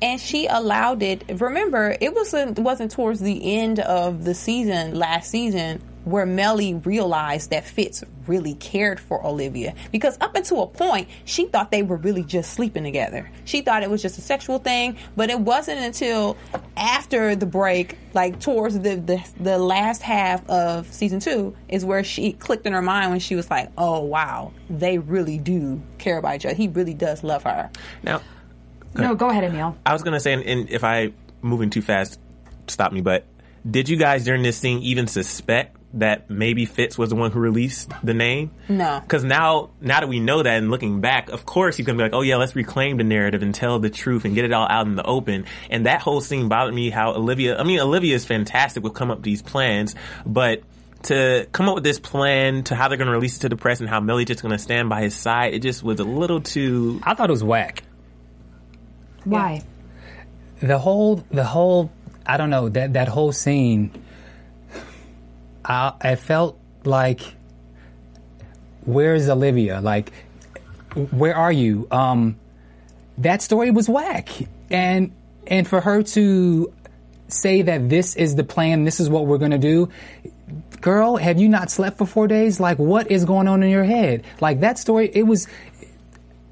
[0.00, 1.24] and she allowed it.
[1.40, 7.50] Remember, it wasn't wasn't towards the end of the season last season where Mellie realized
[7.50, 11.96] that Fitz really cared for Olivia because up until a point she thought they were
[11.96, 13.30] really just sleeping together.
[13.44, 16.36] She thought it was just a sexual thing, but it wasn't until
[16.76, 22.04] after the break, like towards the the, the last half of season 2 is where
[22.04, 26.18] she clicked in her mind when she was like, "Oh wow, they really do care
[26.18, 26.54] about each other.
[26.54, 27.70] He really does love her."
[28.02, 28.20] Now,
[28.94, 29.76] No, go ahead, Emil.
[29.86, 32.18] I was gonna say, and, and if I moving too fast,
[32.66, 33.00] stop me.
[33.00, 33.24] But
[33.68, 37.40] did you guys during this scene even suspect that maybe Fitz was the one who
[37.40, 38.50] released the name?
[38.68, 39.00] No.
[39.00, 42.02] Because now, now that we know that, and looking back, of course he's gonna be
[42.02, 44.66] like, "Oh yeah, let's reclaim the narrative and tell the truth and get it all
[44.68, 46.90] out in the open." And that whole scene bothered me.
[46.90, 49.94] How Olivia, I mean, Olivia is fantastic with come up with these plans,
[50.26, 50.62] but
[51.04, 53.80] to come up with this plan to how they're gonna release it to the press
[53.80, 57.00] and how Mellie just gonna stand by his side, it just was a little too.
[57.02, 57.82] I thought it was whack.
[59.24, 59.62] Why?
[60.60, 61.90] the whole the whole
[62.26, 63.90] I don't know that that whole scene.
[65.68, 67.20] I I felt like,
[68.84, 69.80] where's Olivia?
[69.80, 70.12] Like,
[70.94, 71.86] where are you?
[71.90, 72.36] Um,
[73.18, 74.28] that story was whack,
[74.70, 75.12] and
[75.46, 76.72] and for her to
[77.28, 79.88] say that this is the plan, this is what we're gonna do.
[80.80, 82.60] Girl, have you not slept for four days?
[82.60, 84.24] Like, what is going on in your head?
[84.40, 85.46] Like that story, it was.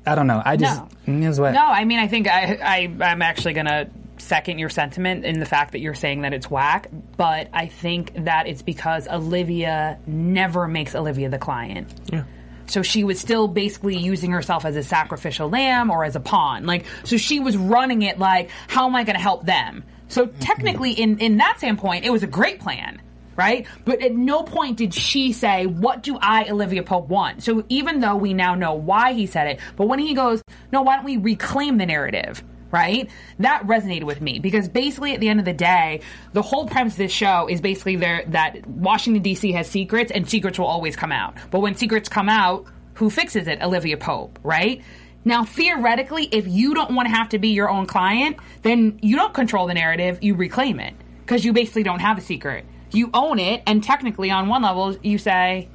[0.09, 0.40] I don't know.
[0.44, 1.24] I just No.
[1.24, 1.55] it was whack.
[1.55, 3.88] No, I mean, I think I, I I'm actually gonna
[4.27, 8.25] second your sentiment in the fact that you're saying that it's whack, but I think
[8.25, 11.95] that it's because Olivia never makes Olivia the client.
[12.12, 12.25] Yeah.
[12.67, 16.67] So she was still basically using herself as a sacrificial lamb or as a pawn.
[16.67, 19.85] Like, so she was running it like, how am I going to help them?
[20.09, 23.01] So technically, in, in that standpoint, it was a great plan,
[23.37, 23.67] right?
[23.85, 27.45] But at no point did she say, what do I, Olivia Pope, want?
[27.45, 30.83] So even though we now know why he said it, but when he goes, no,
[30.83, 32.43] why don't we reclaim the narrative?
[32.70, 33.09] Right?
[33.38, 36.00] That resonated with me because basically at the end of the day,
[36.33, 40.29] the whole premise of this show is basically there that Washington DC has secrets and
[40.29, 41.37] secrets will always come out.
[41.50, 43.62] But when secrets come out, who fixes it?
[43.62, 44.83] Olivia Pope, right?
[45.24, 49.16] Now, theoretically, if you don't want to have to be your own client, then you
[49.16, 50.94] don't control the narrative, you reclaim it.
[51.20, 52.64] Because you basically don't have a secret.
[52.92, 55.68] You own it, and technically, on one level, you say,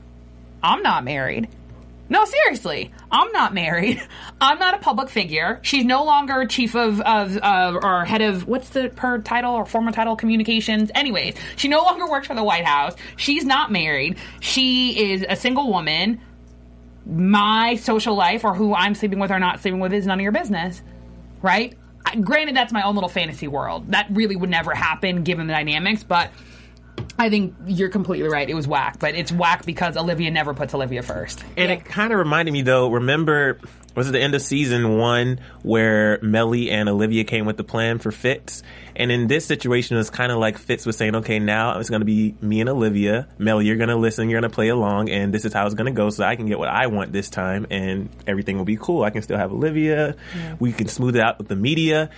[0.64, 1.50] I'm not married.
[2.12, 4.06] No, seriously, I'm not married.
[4.42, 5.62] I'm not a public figure.
[5.62, 9.66] She's no longer chief of, of uh, or head of what's the her title or
[9.66, 10.92] former title communications.
[10.94, 12.96] Anyways, she no longer works for the White House.
[13.16, 14.18] She's not married.
[14.42, 16.20] She is a single woman.
[17.06, 20.24] My social life or who I'm sleeping with or not sleeping with is none of
[20.24, 20.82] your business,
[21.42, 21.78] right?
[22.20, 23.94] Granted, that's my own little fantasy world.
[23.94, 26.30] That really would never happen given the dynamics, but
[27.20, 28.50] I think you're completely right.
[28.50, 31.44] It was whack, but it's whack because Olivia never puts Olivia first.
[31.58, 33.60] And it kind of reminded me though, remember,
[33.96, 38.00] was it the end of season one where Mellie and Olivia came with the plan
[38.00, 38.64] for Fitz?
[38.96, 42.02] And in this situation, it's kind of like Fitz was saying, okay, now it's going
[42.02, 43.28] to be me and Olivia.
[43.38, 45.76] Mellie, you're going to listen, you're going to play along, and this is how it's
[45.76, 48.66] going to go so I can get what I want this time and everything will
[48.66, 49.04] be cool.
[49.04, 50.16] I can still have Olivia.
[50.60, 52.10] We can smooth it out with the media.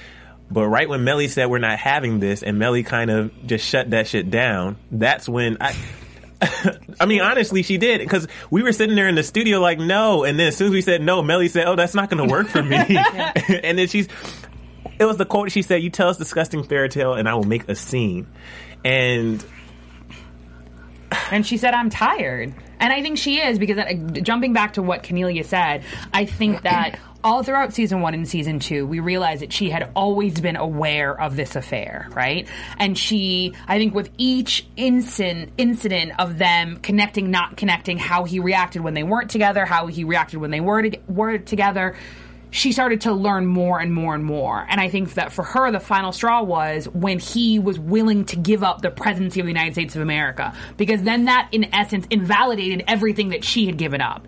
[0.51, 3.89] But right when Mellie said we're not having this and Mellie kind of just shut
[3.91, 5.75] that shit down, that's when I.
[6.99, 10.25] I mean, honestly, she did because we were sitting there in the studio like, no.
[10.25, 12.31] And then as soon as we said no, Mellie said, oh, that's not going to
[12.31, 12.75] work for me.
[13.63, 14.09] and then she's,
[14.99, 17.45] it was the quote she said, you tell us disgusting fairy tale and I will
[17.45, 18.27] make a scene.
[18.83, 19.43] And
[21.31, 22.53] And she said, I'm tired.
[22.79, 26.63] And I think she is because uh, jumping back to what Cornelia said, I think
[26.63, 30.55] that all throughout season one and season two, we realized that she had always been
[30.55, 32.47] aware of this affair, right?
[32.77, 38.39] And she, I think, with each incident incident of them connecting, not connecting, how he
[38.39, 41.95] reacted when they weren't together, how he reacted when they were to, were together.
[42.51, 44.63] She started to learn more and more and more.
[44.69, 48.35] And I think that for her, the final straw was when he was willing to
[48.35, 50.53] give up the presidency of the United States of America.
[50.77, 54.27] Because then that, in essence, invalidated everything that she had given up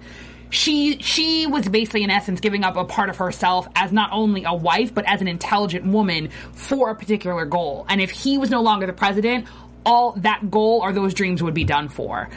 [0.56, 4.44] she she was basically in essence giving up a part of herself as not only
[4.46, 7.86] a wife but as an intelligent woman for a particular goal.
[7.90, 9.48] And if he was no longer the president,
[9.86, 12.30] all that goal or those dreams would be done for.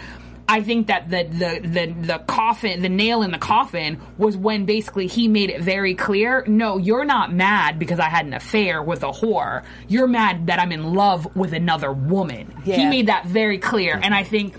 [0.50, 4.64] I think that the, the the the coffin, the nail in the coffin, was when
[4.64, 8.82] basically he made it very clear: no, you're not mad because I had an affair
[8.82, 9.62] with a whore.
[9.88, 12.62] You're mad that I'm in love with another woman.
[12.76, 14.56] He made that very clear, and I think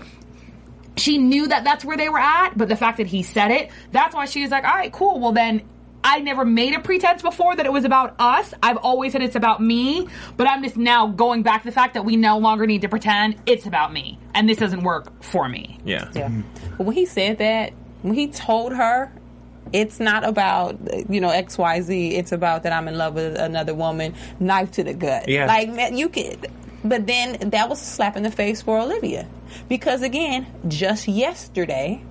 [0.96, 3.70] she knew that that's where they were at, but the fact that he said it,
[3.92, 5.20] that's why she was like, all right, cool.
[5.20, 5.62] Well, then
[6.02, 8.54] I never made a pretense before that it was about us.
[8.62, 11.94] I've always said it's about me, but I'm just now going back to the fact
[11.94, 15.48] that we no longer need to pretend it's about me, and this doesn't work for
[15.48, 15.78] me.
[15.84, 16.10] Yeah.
[16.14, 16.30] Yeah.
[16.78, 17.72] But when he said that,
[18.02, 19.12] when he told her,
[19.72, 20.78] it's not about
[21.10, 22.16] you know X Y Z.
[22.16, 24.14] It's about that I'm in love with another woman.
[24.40, 25.28] Knife to the gut.
[25.28, 25.46] Yeah.
[25.46, 26.50] Like man, you could.
[26.82, 29.28] But then that was a slap in the face for Olivia,
[29.68, 32.02] because again, just yesterday,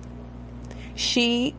[0.94, 1.54] she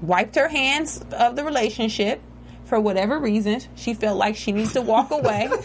[0.00, 2.20] wiped her hands of the relationship
[2.64, 3.68] for whatever reasons.
[3.76, 5.50] She felt like she needs to walk away.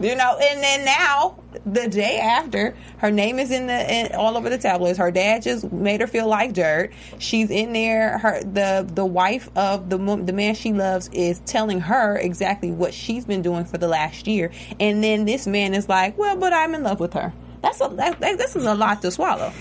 [0.00, 1.36] You know, and then now,
[1.66, 4.96] the day after, her name is in the in, all over the tabloids.
[4.96, 6.90] Her dad just made her feel like dirt.
[7.18, 8.16] She's in there.
[8.16, 12.94] Her the the wife of the the man she loves is telling her exactly what
[12.94, 16.54] she's been doing for the last year, and then this man is like, "Well, but
[16.54, 19.52] I'm in love with her." That's a that, that- this is a lot to swallow.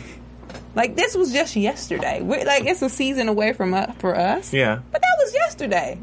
[0.73, 2.21] Like this was just yesterday.
[2.21, 4.54] We're, like it's a season away from uh, for us.
[4.54, 4.80] Yeah.
[4.91, 5.99] But that was yesterday.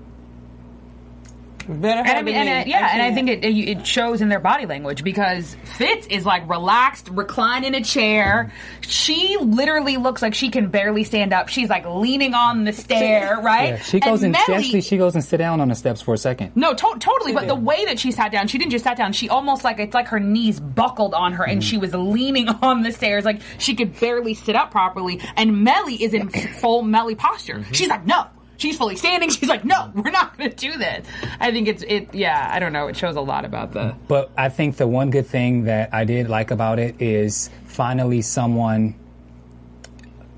[1.68, 2.57] Better And I mean, and in.
[2.57, 6.24] it, yeah, and I think it, it shows in their body language because Fitz is
[6.24, 8.52] like relaxed, reclined in a chair.
[8.83, 11.48] She literally looks like she can barely stand up.
[11.48, 13.70] She's like leaning on the stair, right?
[13.70, 16.00] Yeah, she goes and, she Mellie- actually she goes and sit down on the steps
[16.00, 16.52] for a second.
[16.55, 17.33] no, to- totally.
[17.33, 19.12] But the way that she sat down, she didn't just sat down.
[19.12, 21.64] She almost like it's like her knees buckled on her, and mm.
[21.64, 25.20] she was leaning on the stairs, like she could barely sit up properly.
[25.37, 26.29] And Mellie is in
[26.61, 27.55] full Mellie posture.
[27.55, 27.72] Mm-hmm.
[27.72, 28.26] She's like, no.
[28.57, 29.31] She's fully standing.
[29.37, 31.07] She's like, no, we're not going to do this.
[31.40, 32.14] I think it's it.
[32.14, 32.88] Yeah, I don't know.
[32.88, 33.95] It shows a lot about the.
[34.09, 38.23] But I think the one good thing that I did like about it is finally
[38.23, 38.95] someone.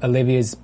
[0.02, 0.56] Olivia's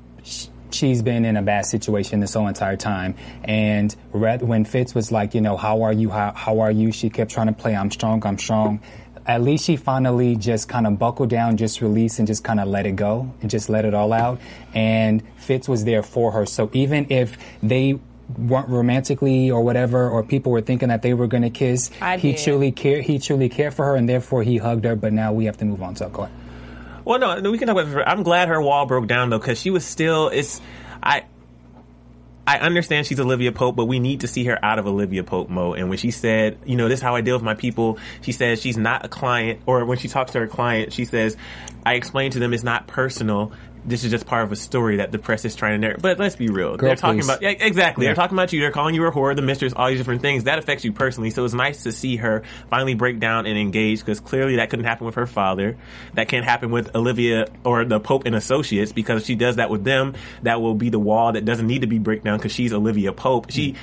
[0.74, 3.14] she's been in a bad situation this whole entire time,
[3.44, 6.10] and when Fitz was like, you know, how are you?
[6.10, 6.92] How how are you?
[6.92, 8.80] She kept trying to play, I'm strong, I'm strong.
[9.26, 12.68] At least she finally just kind of buckled down, just released, and just kind of
[12.68, 14.38] let it go and just let it all out.
[14.74, 16.44] And Fitz was there for her.
[16.46, 17.98] So even if they
[18.38, 22.18] weren't romantically or whatever, or people were thinking that they were going to kiss, I
[22.18, 22.44] he did.
[22.44, 23.04] truly cared.
[23.04, 24.96] He truly cared for her, and therefore he hugged her.
[24.96, 25.96] But now we have to move on.
[25.96, 26.34] So go ahead.
[27.04, 28.08] Well, no, no, we can talk about.
[28.08, 30.28] I'm glad her wall broke down though, because she was still.
[30.28, 30.60] It's
[31.02, 31.24] I.
[32.46, 35.48] I understand she's Olivia Pope, but we need to see her out of Olivia Pope
[35.48, 35.78] mode.
[35.78, 38.32] And when she said, you know, this is how I deal with my people, she
[38.32, 41.36] says she's not a client, or when she talks to her client, she says,
[41.86, 43.52] I explain to them it's not personal.
[43.86, 46.00] This is just part of a story that the press is trying to narrate.
[46.00, 46.76] But let's be real.
[46.76, 47.28] Girl, They're talking please.
[47.28, 48.04] about, yeah, exactly.
[48.04, 48.10] Yeah.
[48.10, 48.60] They're talking about you.
[48.60, 50.44] They're calling you a whore, the mistress, all these different things.
[50.44, 51.30] That affects you personally.
[51.30, 54.86] So it's nice to see her finally break down and engage because clearly that couldn't
[54.86, 55.76] happen with her father.
[56.14, 59.68] That can't happen with Olivia or the Pope and Associates because if she does that
[59.68, 62.52] with them, that will be the wall that doesn't need to be break down because
[62.52, 63.50] she's Olivia Pope.
[63.50, 63.74] She,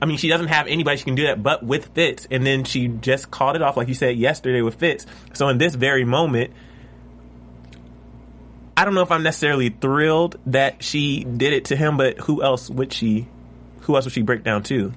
[0.00, 2.26] I mean, she doesn't have anybody she can do that but with Fitz.
[2.30, 5.04] And then she just called it off, like you said yesterday with Fitz.
[5.34, 6.52] So in this very moment,
[8.76, 12.42] I don't know if I'm necessarily thrilled that she did it to him, but who
[12.42, 13.28] else would she?
[13.82, 14.92] Who else would she break down to?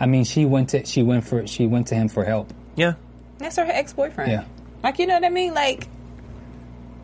[0.00, 2.52] I mean, she went to she went for she went to him for help.
[2.74, 2.94] Yeah,
[3.38, 4.30] That's her ex boyfriend.
[4.30, 4.44] Yeah.
[4.82, 5.54] Like you know what I mean?
[5.54, 5.88] Like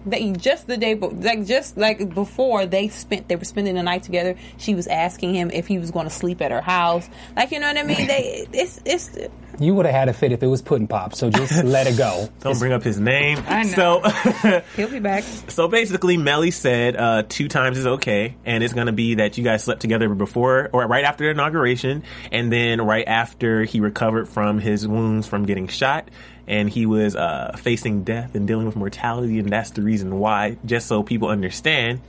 [0.06, 3.82] they just the day, be- like just like before they spent, they were spending the
[3.82, 4.36] night together.
[4.58, 7.08] She was asking him if he was going to sleep at her house.
[7.36, 8.06] Like you know what I mean?
[8.06, 9.10] They it's it's
[9.58, 11.14] You would have had a fit if it was pudding pop.
[11.14, 12.28] So just let it go.
[12.40, 13.38] don't bring up his name.
[13.46, 14.02] I know.
[14.04, 15.24] So, he'll be back.
[15.48, 19.38] so basically, Mellie said uh, two times is okay, and it's going to be that
[19.38, 23.80] you guys slept together before or right after the inauguration, and then right after he
[23.80, 26.08] recovered from his wounds from getting shot.
[26.46, 30.59] And he was uh, facing death and dealing with mortality, and that's the reason why,
[30.64, 32.00] just so people understand.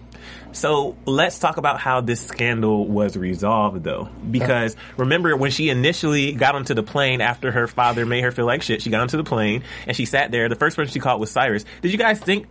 [0.52, 4.10] So let's talk about how this scandal was resolved, though.
[4.30, 8.46] Because remember, when she initially got onto the plane after her father made her feel
[8.46, 10.48] like shit, she got onto the plane and she sat there.
[10.50, 11.66] The first person she called was Cyrus.
[11.82, 12.48] Did you guys think?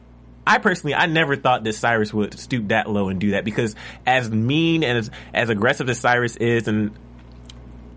[0.47, 3.75] I personally, I never thought that Cyrus would stoop that low and do that because
[4.05, 6.91] as mean and as, as aggressive as Cyrus is, and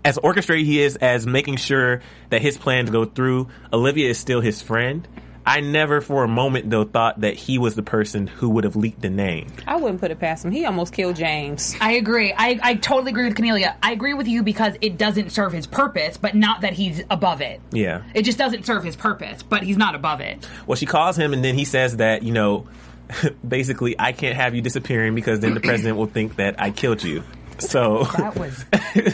[0.08, 4.40] as orchestrated he is as making sure that his plans go through, Olivia is still
[4.40, 5.06] his friend.
[5.44, 8.74] I never for a moment though thought that he was the person who would have
[8.74, 9.48] leaked the name.
[9.66, 10.50] I wouldn't put it past him.
[10.50, 11.76] He almost killed James.
[11.78, 12.32] I agree.
[12.34, 13.76] I, I totally agree with Cornelia.
[13.82, 17.42] I agree with you because it doesn't serve his purpose, but not that he's above
[17.42, 17.60] it.
[17.70, 18.02] Yeah.
[18.14, 20.48] It just doesn't serve his purpose, but he's not above it.
[20.66, 22.66] Well, she calls him and then he says that, you know,
[23.46, 27.02] basically I can't have you disappearing because then the president will think that I killed
[27.02, 27.24] you.
[27.58, 28.64] So That was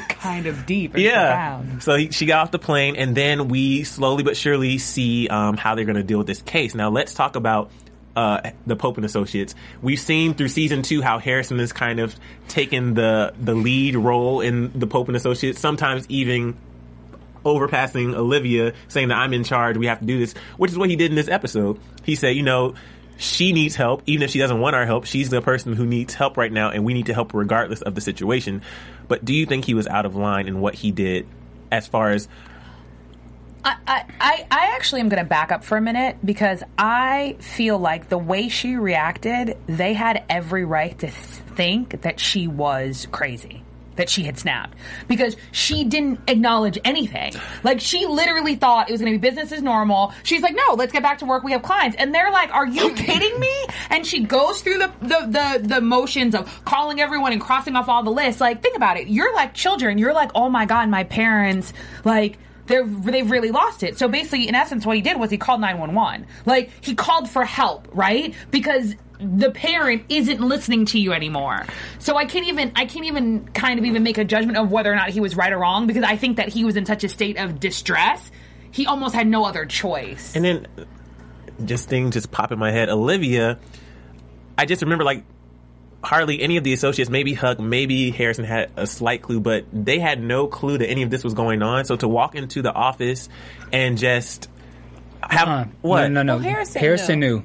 [0.09, 1.26] kind of deep and yeah.
[1.26, 1.83] profound.
[1.83, 5.57] So he, she got off the plane, and then we slowly but surely see um,
[5.57, 6.74] how they're going to deal with this case.
[6.74, 7.70] Now let's talk about
[8.16, 9.54] uh, the Pope and Associates.
[9.83, 12.14] We've seen through season two how Harrison has kind of
[12.48, 15.61] taken the the lead role in the Pope and Associates.
[15.61, 16.57] Sometimes even
[17.44, 20.88] overpassing Olivia, saying that I'm in charge, we have to do this, which is what
[20.88, 21.78] he did in this episode.
[22.02, 22.74] He said, you know,
[23.16, 25.05] she needs help, even if she doesn't want our help.
[25.05, 27.94] She's the person who needs help right now, and we need to help regardless of
[27.94, 28.62] the situation.
[29.09, 31.27] But do you think he was out of line in what he did
[31.70, 32.29] as far as
[33.64, 37.79] I, I, I actually am going to back up for a minute because I feel
[37.79, 43.62] like the way she reacted, they had every right to think that she was crazy.
[43.96, 44.76] That she had snapped
[45.07, 47.33] because she didn't acknowledge anything.
[47.62, 50.12] Like she literally thought it was going to be business as normal.
[50.24, 51.44] She's like, "No, let's get back to work.
[51.44, 54.92] We have clients." And they're like, "Are you kidding me?" And she goes through the
[55.00, 58.40] the the, the motions of calling everyone and crossing off all the lists.
[58.40, 59.09] Like, think about it.
[59.09, 59.98] You're like children.
[59.98, 61.72] You're like, "Oh my god, my parents
[62.04, 63.98] like." they're they've really lost it.
[63.98, 66.26] So basically, in essence, what he did was he called nine one one.
[66.46, 68.35] Like he called for help, right?
[68.50, 71.64] Because the parent isn't listening to you anymore.
[71.98, 74.92] So I can't even I can't even kind of even make a judgment of whether
[74.92, 77.05] or not he was right or wrong because I think that he was in such
[77.05, 78.31] a state of distress.
[78.70, 80.35] He almost had no other choice.
[80.35, 80.66] And then
[81.64, 82.88] just thing just pop in my head.
[82.88, 83.59] Olivia,
[84.59, 85.24] I just remember like
[86.03, 89.98] hardly any of the associates, maybe Huck, maybe Harrison had a slight clue, but they
[89.98, 91.85] had no clue that any of this was going on.
[91.85, 93.29] So to walk into the office
[93.72, 94.48] and just
[95.22, 96.03] have Uh, what?
[96.03, 96.35] No, no, no.
[96.37, 97.37] Well, Harrison Harrison knew.
[97.38, 97.44] knew.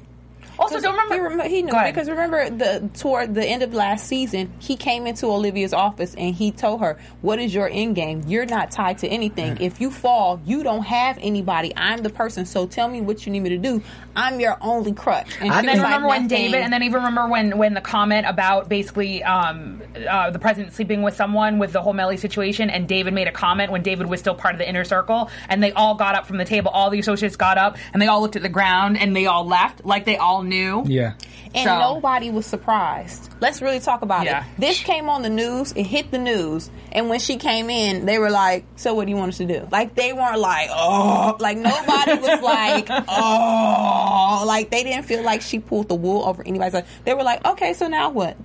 [0.75, 4.51] Also, don't remember he, he knew because remember the toward the end of last season,
[4.59, 8.23] he came into Olivia's office and he told her, "What is your end game?
[8.27, 9.57] You're not tied to anything.
[9.59, 11.73] If you fall, you don't have anybody.
[11.75, 12.45] I'm the person.
[12.45, 13.81] So tell me what you need me to do.
[14.15, 17.27] I'm your only crutch." And And then like, remember when David, and then even remember
[17.27, 21.81] when when the comment about basically um, uh, the president sleeping with someone with the
[21.81, 24.67] whole Mellie situation, and David made a comment when David was still part of the
[24.69, 26.71] inner circle, and they all got up from the table.
[26.71, 29.45] All the associates got up, and they all looked at the ground, and they all
[29.45, 30.58] left like they all knew.
[30.85, 31.13] Yeah.
[31.55, 33.33] and So- nobody was surprised.
[33.39, 34.43] Let's really talk about Yeah.
[34.43, 34.45] it.
[34.59, 35.71] This came on the news.
[35.71, 39.11] It hit the news, and when she came in, they were like, "So what do
[39.11, 44.43] you want us to do?" Like they weren't like, "Oh," like nobody was like, "Oh,"
[44.45, 46.85] like they didn't feel like she pulled the wool over anybody's eyes.
[47.05, 48.37] They were like, "Okay, so now what?"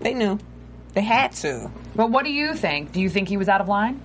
[0.00, 0.38] They knew.
[0.94, 1.70] They had to.
[1.96, 2.92] But what do you think?
[2.92, 4.00] Do you think he was out of line?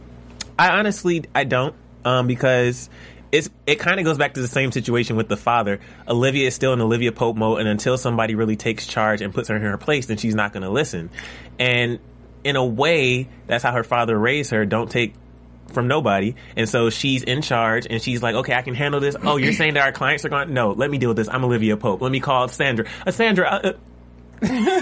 [0.57, 2.89] I honestly I don't um, because
[3.31, 5.79] it's it kind of goes back to the same situation with the father.
[6.07, 9.49] Olivia is still in Olivia Pope mode, and until somebody really takes charge and puts
[9.49, 11.09] her in her place, then she's not going to listen.
[11.59, 11.99] And
[12.43, 14.65] in a way, that's how her father raised her.
[14.65, 15.13] Don't take
[15.73, 19.15] from nobody, and so she's in charge, and she's like, "Okay, I can handle this."
[19.21, 20.51] Oh, you're saying that our clients are going?
[20.53, 21.29] No, let me deal with this.
[21.29, 22.01] I'm Olivia Pope.
[22.01, 22.85] Let me call Sandra.
[23.05, 23.47] Uh, Sandra.
[23.47, 23.73] Uh,
[24.41, 24.81] uh,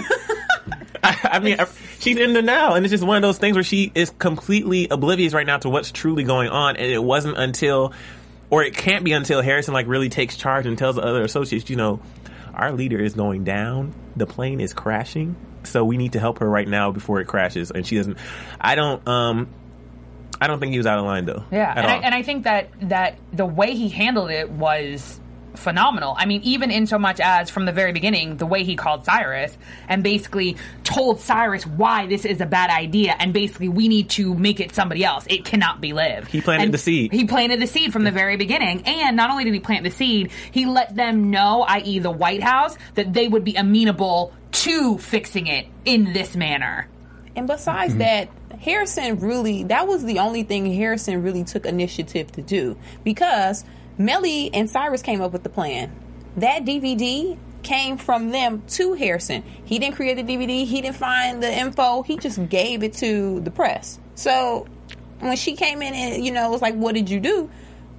[1.02, 1.66] I, I mean, I-
[2.00, 4.88] she's in the now, and it's just one of those things where she is completely
[4.90, 7.92] oblivious right now to what's truly going on, and it wasn't until,
[8.50, 11.68] or it can't be until Harrison like really takes charge and tells the other associates,
[11.70, 12.00] you know,
[12.54, 16.48] our leader is going down, the plane is crashing, so we need to help her
[16.48, 18.18] right now before it crashes, and she doesn't.
[18.60, 19.06] I don't.
[19.06, 19.48] um
[20.40, 21.44] I don't think he was out of line though.
[21.50, 25.20] Yeah, and I, and I think that that the way he handled it was
[25.58, 26.14] phenomenal.
[26.16, 29.04] I mean, even in so much as from the very beginning, the way he called
[29.04, 29.56] Cyrus
[29.88, 34.34] and basically told Cyrus why this is a bad idea, and basically we need to
[34.34, 35.26] make it somebody else.
[35.28, 36.26] It cannot be Liv.
[36.28, 37.12] He planted And the seed.
[37.12, 39.90] He planted the seed from the very beginning, and not only did he plant the
[39.90, 44.98] seed, he let them know, i.e., the White House, that they would be amenable to
[44.98, 46.88] fixing it in this manner.
[47.36, 48.00] And besides mm-hmm.
[48.00, 48.28] that,
[48.60, 53.64] Harrison really, that was the only thing Harrison really took initiative to do because
[53.98, 55.92] Mellie and Cyrus came up with the plan.
[56.36, 59.42] That DVD came from them to Harrison.
[59.64, 63.40] He didn't create the DVD, he didn't find the info, he just gave it to
[63.40, 63.98] the press.
[64.14, 64.66] So
[65.18, 67.50] when she came in and, you know, was like, What did you do?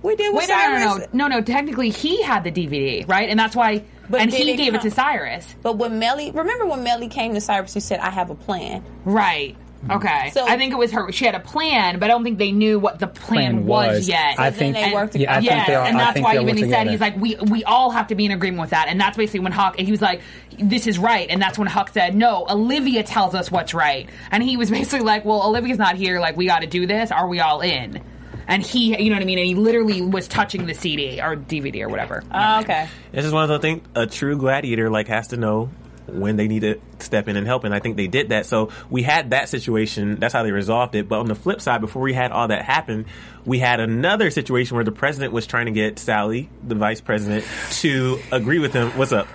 [0.01, 1.41] We did what Wait, no, no, no, no, no, no.
[1.41, 3.29] Technically, he had the DVD, right?
[3.29, 6.65] And that's why, But and he it gave it to Cyrus, But when Mellie, remember
[6.65, 8.83] when Mellie came to Cyrus, he said, I have a plan.
[9.03, 9.57] right?
[9.79, 9.91] Mm-hmm.
[9.91, 10.31] Okay.
[10.33, 11.11] So- I think it was her.
[11.11, 13.87] She had a plan, but I don't think they knew what the plan, Plan was,
[13.99, 14.09] was.
[14.09, 14.39] yet.
[14.39, 15.55] I And think- they worked yeah, I together.
[15.55, 17.35] think they all- and I that's think why even work he said he's like we
[17.49, 19.85] we all have to be in agreement with that, and that's basically when Huck and
[19.87, 20.21] he was like,
[20.57, 24.43] "This is right," and that's when Huck said, "No, Olivia tells us what's right," and
[24.43, 26.19] he was basically like, "Well, Olivia's not here.
[26.19, 27.11] Like, we got to do this.
[27.11, 28.01] Are we all in?"
[28.47, 31.35] And he, you know what I mean, and he literally was touching the CD or
[31.35, 32.23] DVD or whatever.
[32.33, 32.87] Oh, okay.
[33.11, 33.87] This is one of those things.
[33.93, 35.69] A true gladiator like has to know
[36.13, 38.45] when they need to step in and help, and I think they did that.
[38.45, 40.19] So we had that situation.
[40.19, 41.07] That's how they resolved it.
[41.09, 43.05] But on the flip side, before we had all that happen,
[43.45, 47.45] we had another situation where the president was trying to get Sally, the vice president,
[47.81, 48.89] to agree with him.
[48.97, 49.27] What's up?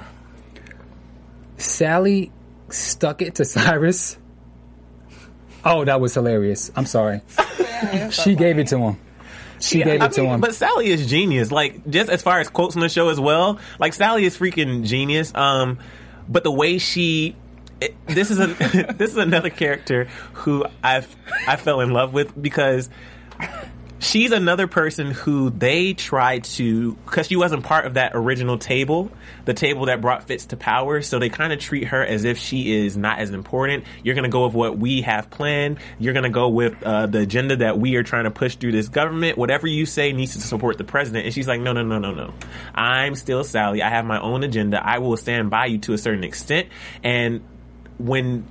[1.56, 2.32] Sally
[2.70, 4.18] stuck it to Cyrus.
[5.64, 6.70] Oh, that was hilarious.
[6.76, 7.22] I'm sorry.
[8.10, 8.98] she gave it to him.
[9.60, 10.40] She Yeah, gave I it to mean, him.
[10.40, 11.50] But Sally is genius.
[11.50, 13.58] Like just as far as quotes on the show as well.
[13.78, 15.32] Like Sally is freaking genius.
[15.34, 15.78] Um,
[16.28, 17.36] but the way she.
[18.06, 18.46] This is a
[18.96, 21.14] this is another character who I've
[21.46, 22.88] I fell in love with because
[24.04, 29.10] she's another person who they tried to because she wasn't part of that original table,
[29.44, 31.02] the table that brought Fitz to power.
[31.02, 33.84] So they kind of treat her as if she is not as important.
[34.02, 35.78] You're going to go with what we have planned.
[35.98, 38.72] You're going to go with uh, the agenda that we are trying to push through
[38.72, 39.38] this government.
[39.38, 41.24] Whatever you say needs to support the president.
[41.24, 42.34] And she's like, no, no, no, no, no.
[42.74, 43.82] I'm still Sally.
[43.82, 44.84] I have my own agenda.
[44.84, 46.68] I will stand by you to a certain extent.
[47.02, 47.42] And
[47.98, 48.46] when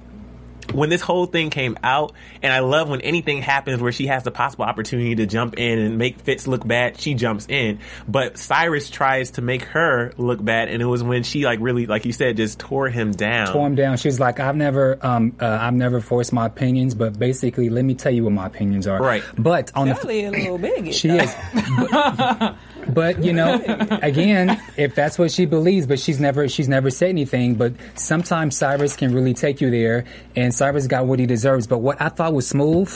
[0.73, 4.23] when this whole thing came out, and I love when anything happens where she has
[4.23, 7.79] the possible opportunity to jump in and make Fitz look bad, she jumps in.
[8.07, 11.85] But Cyrus tries to make her look bad, and it was when she like really,
[11.85, 13.47] like you said, just tore him down.
[13.47, 13.97] tore him down.
[13.97, 17.85] She was like, "I've never, um, uh, I've never forced my opinions, but basically, let
[17.85, 19.23] me tell you what my opinions are." Right.
[19.37, 20.93] But on the Sally a little big.
[21.03, 21.35] She is.
[21.53, 22.55] But,
[22.87, 23.61] but, you know,
[24.01, 27.55] again, if that's what she believes, but she's never she's never said anything.
[27.55, 30.05] But sometimes Cyrus can really take you there,
[30.35, 31.67] and Cyrus got what he deserves.
[31.67, 32.91] But what I thought was smooth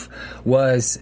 [0.46, 1.00] was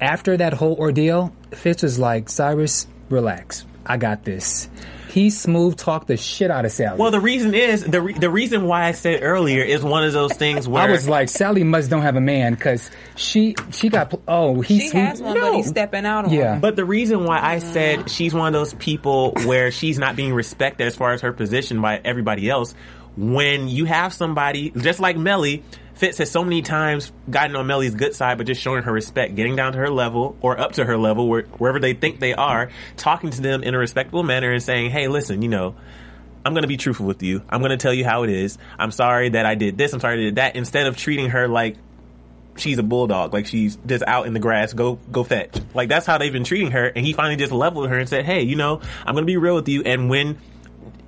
[0.00, 3.64] after that whole ordeal, Fitz was like, Cyrus, relax.
[3.86, 4.68] I got this.
[5.10, 6.98] He smooth talked the shit out of Sally.
[6.98, 10.12] Well, the reason is the re- the reason why I said earlier is one of
[10.12, 13.88] those things where I was like, Sally must don't have a man because she she
[13.88, 16.54] got pl- oh he She smooth- has one, but he's stepping out on Yeah.
[16.54, 16.60] her.
[16.60, 18.08] But the reason why I said mm.
[18.08, 21.80] she's one of those people where she's not being respected as far as her position
[21.80, 22.74] by everybody else,
[23.16, 25.62] when you have somebody just like Mellie,
[26.00, 29.34] Fitz has so many times gotten on Mellie's good side, but just showing her respect,
[29.34, 32.32] getting down to her level or up to her level, where, wherever they think they
[32.32, 35.74] are, talking to them in a respectful manner and saying, "Hey, listen, you know."
[36.42, 37.42] I'm going to be truthful with you.
[37.50, 38.56] I'm going to tell you how it is.
[38.78, 39.92] I'm sorry that I did this.
[39.92, 40.56] I'm sorry I did that.
[40.56, 41.76] Instead of treating her like
[42.56, 45.54] she's a bulldog, like she's just out in the grass, go go fetch.
[45.74, 46.86] Like that's how they've been treating her.
[46.86, 49.36] And he finally just leveled her and said, "Hey, you know, I'm going to be
[49.36, 49.82] real with you.
[49.82, 50.38] And when,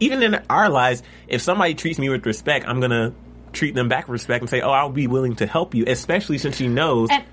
[0.01, 3.14] even in our lives, if somebody treats me with respect, I'm going to
[3.53, 6.38] treat them back with respect and say, "Oh, I'll be willing to help you." Especially
[6.38, 7.09] since she knows.
[7.11, 7.24] And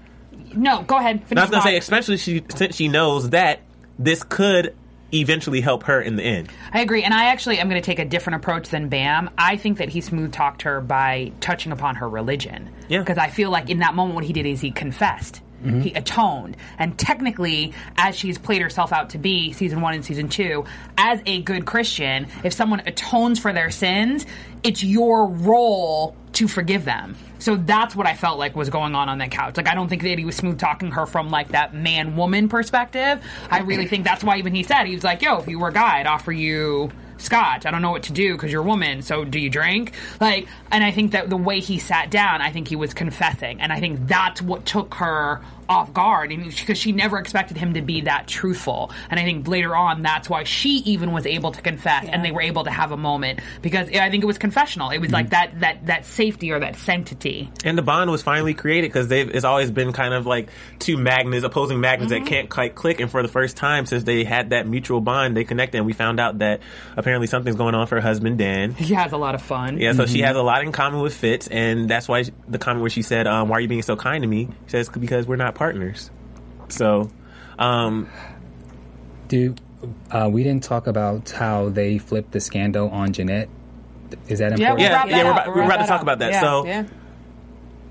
[0.56, 1.24] no, go ahead.
[1.36, 3.62] I was going to say, especially she, since she knows that
[3.98, 4.76] this could
[5.14, 6.50] eventually help her in the end.
[6.72, 9.30] I agree, and I actually am going to take a different approach than Bam.
[9.38, 12.70] I think that he smooth talked her by touching upon her religion.
[12.88, 13.00] Yeah.
[13.00, 15.42] Because I feel like in that moment, what he did is he confessed.
[15.64, 15.82] Mm-hmm.
[15.82, 16.58] He atoned.
[16.78, 20.66] And technically, as she's played herself out to be, season one and season two,
[20.98, 24.26] as a good Christian, if someone atones for their sins,
[24.64, 27.16] it's your role to forgive them.
[27.40, 29.58] So that's what I felt like was going on on that couch.
[29.58, 32.50] Like, I don't think that he was smooth talking her from like that man woman
[32.50, 33.24] perspective.
[33.50, 35.70] I really think that's why even he said, he was like, yo, if you were
[35.70, 36.92] a guy, I'd offer you
[37.22, 37.66] scotch.
[37.66, 39.02] I don't know what to do because you're a woman.
[39.02, 39.94] So do you drink?
[40.20, 43.62] Like, and I think that the way he sat down, I think he was confessing,
[43.62, 47.76] and I think that's what took her off guard, and because she never expected him
[47.76, 48.92] to be that truthful.
[49.10, 52.32] And I think later on, that's why she even was able to confess, and they
[52.32, 54.90] were able to have a moment because I think it was confessional.
[54.90, 57.50] It was like that that that safety or that sanctity.
[57.64, 60.50] And the bond was finally created because they've it's always been kind of like
[60.80, 62.24] two magnets, opposing magnets Mm-hmm.
[62.24, 63.00] that can't quite click.
[63.00, 65.78] And for the first time since they had that mutual bond, they connected.
[65.78, 66.62] And we found out that
[66.98, 68.74] apparently something's going on for her husband Dan.
[68.74, 69.78] He has a lot of fun.
[69.78, 72.82] Yeah, so she has a lot in common with Fitz, and that's why the comment
[72.82, 75.28] where she said, um, "Why are you being so kind to me?" She says, "Because
[75.28, 76.10] we're not partners."
[76.70, 77.12] So,
[77.60, 78.08] um,
[79.28, 79.62] Dude,
[80.10, 83.48] uh, we didn't talk about how they flipped the scandal on Jeanette.
[84.28, 84.78] Is that Yeah, important?
[84.80, 86.02] we Yeah, brought yeah, we're about- We we're about to talk up.
[86.02, 86.32] about that.
[86.32, 86.84] Yeah, So- yeah.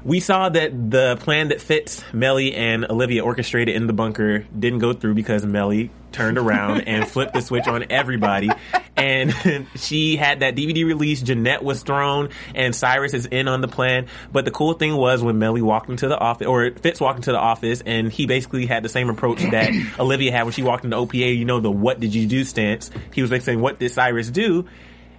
[0.04, 4.78] We saw that the plan that Fitz, Mellie, and Olivia orchestrated in the bunker didn't
[4.78, 8.48] go through because Mellie turned around and flipped the switch on everybody.
[8.96, 9.34] And
[9.76, 11.20] she had that DVD release.
[11.20, 14.06] Jeanette was thrown, and Cyrus is in on the plan.
[14.32, 17.32] But the cool thing was when Mellie walked into the office, or Fitz walked into
[17.32, 20.84] the office, and he basically had the same approach that Olivia had when she walked
[20.84, 21.36] into OPA.
[21.36, 22.90] You know, the "What did you do?" stance.
[23.12, 24.66] He was basically saying, "What did Cyrus do?"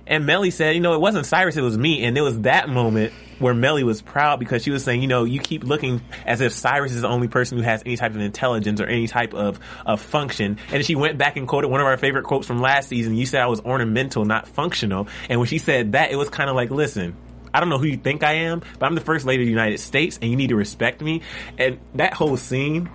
[0.09, 2.03] And Mellie said, you know, it wasn't Cyrus, it was me.
[2.03, 5.23] And there was that moment where Mellie was proud because she was saying, you know,
[5.23, 8.19] you keep looking as if Cyrus is the only person who has any type of
[8.19, 10.57] intelligence or any type of, of function.
[10.71, 13.15] And she went back and quoted one of our favorite quotes from last season.
[13.15, 15.07] You said I was ornamental, not functional.
[15.29, 17.15] And when she said that, it was kind of like, listen,
[17.53, 19.51] I don't know who you think I am, but I'm the first lady of the
[19.51, 21.21] United States and you need to respect me.
[21.57, 22.89] And that whole scene,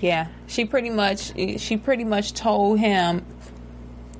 [0.00, 3.24] Yeah, she pretty much she pretty much told him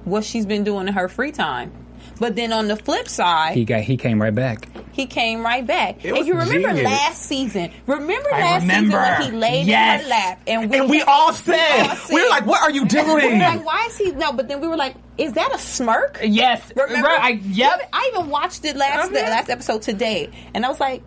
[0.05, 1.73] what she's been doing in her free time.
[2.21, 4.69] But then on the flip side, He got he came right back.
[4.93, 6.05] he came right back.
[6.05, 6.85] It and you remember genius.
[6.85, 7.71] last season?
[7.87, 8.97] Remember I last remember.
[8.99, 10.01] season when he laid Yes.
[10.01, 12.63] in her lap and we, and we had- all said, all we were like, what
[12.63, 13.39] are you doing?" we were doing?
[13.41, 14.33] like, why is he no?
[14.33, 16.19] But then we were like, is that a smirk?
[16.23, 16.63] Yes.
[16.77, 17.07] Remember?
[17.09, 17.89] Right, I, yep.
[17.93, 19.29] I even watched it last the Mhm.
[19.29, 21.03] last episode today, and I was like,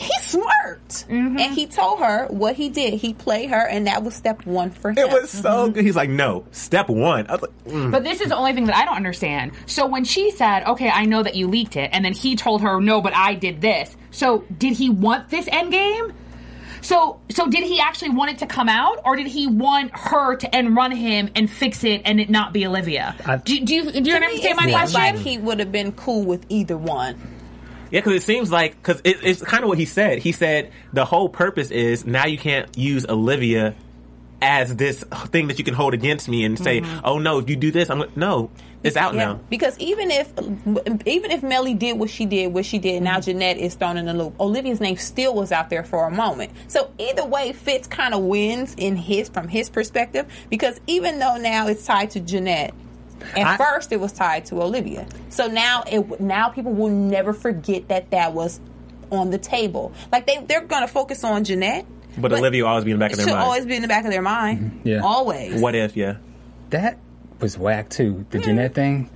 [0.00, 1.38] he smirked, Mm-hmm.
[1.38, 2.94] and he told her what he did.
[2.94, 4.98] He played her, and that was step one for him.
[4.98, 5.84] It was so good.
[5.84, 7.26] He's like, no, step one.
[7.28, 7.90] I was like, mm.
[7.90, 9.52] But this is the only thing that I don't understand.
[9.66, 12.62] So when she said, "Okay, I know that you leaked it," and then he told
[12.62, 16.12] her, "No, but I did this." So did he want this end game?
[16.82, 20.36] So so did he actually want it to come out, or did he want her
[20.36, 23.14] to end run him and fix it and it not be Olivia?
[23.26, 25.00] I- do, do you do you understand it my seems question?
[25.00, 27.20] Like he would have been cool with either one.
[27.90, 30.18] Yeah, because it seems like because it, it's kind of what he said.
[30.18, 33.74] He said the whole purpose is now you can't use Olivia
[34.42, 37.00] as this thing that you can hold against me and say, mm-hmm.
[37.04, 38.50] "Oh no, if you do this, I'm gonna, no,
[38.82, 40.32] it's out Yeah, now." because even if
[41.06, 43.22] even if Mellie did what she did, what she did, now mm-hmm.
[43.22, 44.38] Jeanette is thrown in the loop.
[44.40, 46.52] Olivia's name still was out there for a moment.
[46.68, 51.36] So either way, Fitz kind of wins in his from his perspective because even though
[51.36, 52.74] now it's tied to Jeanette.
[53.36, 55.06] At I- first, it was tied to Olivia.
[55.28, 58.60] So now, it now people will never forget that that was
[59.10, 59.92] on the table.
[60.12, 61.84] Like they, they're going to focus on Jeanette,
[62.16, 63.38] But, Olivia will always be in the back of their mind.
[63.38, 64.58] always be in the back of their mind.
[64.60, 64.88] Mm-hmm.
[64.88, 65.00] Yeah.
[65.02, 65.60] always.
[65.60, 65.96] what if?
[65.96, 66.16] Yeah,
[66.70, 66.98] That
[67.40, 68.24] was whack too.
[68.30, 69.10] The Jeanette thing.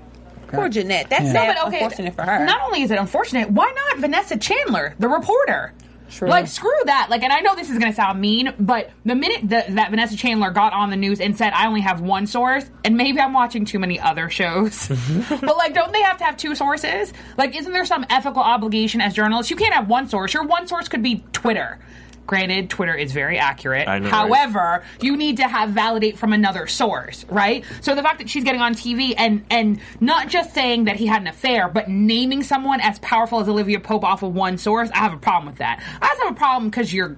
[0.48, 1.10] Poor Jeanette.
[1.10, 1.32] That's Yeah.
[1.32, 2.44] sad, but okay, unfortunate for her.
[2.44, 5.72] Not only is it unfortunate, why not Vanessa Chandler, the reporter?
[6.14, 6.28] True.
[6.28, 7.08] Like screw that.
[7.10, 9.90] Like, and I know this is going to sound mean, but the minute that, that
[9.90, 13.18] Vanessa Chandler got on the news and said, "I only have one source," and maybe
[13.18, 15.44] I'm watching too many other shows, mm-hmm.
[15.46, 17.12] but like, don't they have to have two sources?
[17.36, 19.50] Like, isn't there some ethical obligation as journalists?
[19.50, 20.34] You can't have one source.
[20.34, 21.80] Your one source could be Twitter.
[22.26, 23.86] Granted, Twitter is very accurate.
[23.88, 24.14] I know, right?
[24.14, 27.64] However, you need to have validate from another source, right?
[27.82, 31.06] So the fact that she's getting on TV and and not just saying that he
[31.06, 34.90] had an affair, but naming someone as powerful as Olivia Pope off of one source,
[34.90, 35.82] I have a problem with that.
[36.00, 37.16] I just have a problem because you're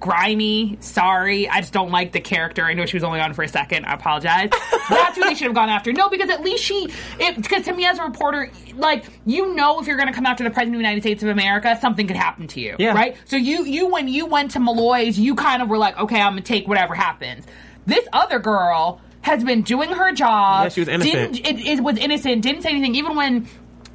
[0.00, 0.76] grimy.
[0.80, 2.64] Sorry, I just don't like the character.
[2.64, 3.86] I know she was only on for a second.
[3.86, 4.50] I apologize.
[4.88, 5.92] That's who they should have gone after.
[5.92, 6.88] No, because at least she,
[7.36, 10.44] because to me as a reporter, like you know, if you're going to come after
[10.44, 12.94] the president of the United States of America, something could happen to you, Yeah.
[12.94, 13.16] right?
[13.24, 16.32] So you, you when you went to Malloy's, you kind of were like, okay, I'm
[16.32, 17.46] gonna take whatever happens.
[17.86, 20.64] This other girl has been doing her job.
[20.64, 21.34] Yeah, she was innocent.
[21.42, 22.42] Didn't, it, it was innocent.
[22.42, 23.48] Didn't say anything, even when.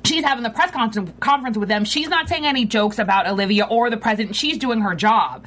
[0.04, 1.86] She's having the press conference with them.
[1.86, 4.36] She's not saying any jokes about Olivia or the president.
[4.36, 5.45] She's doing her job.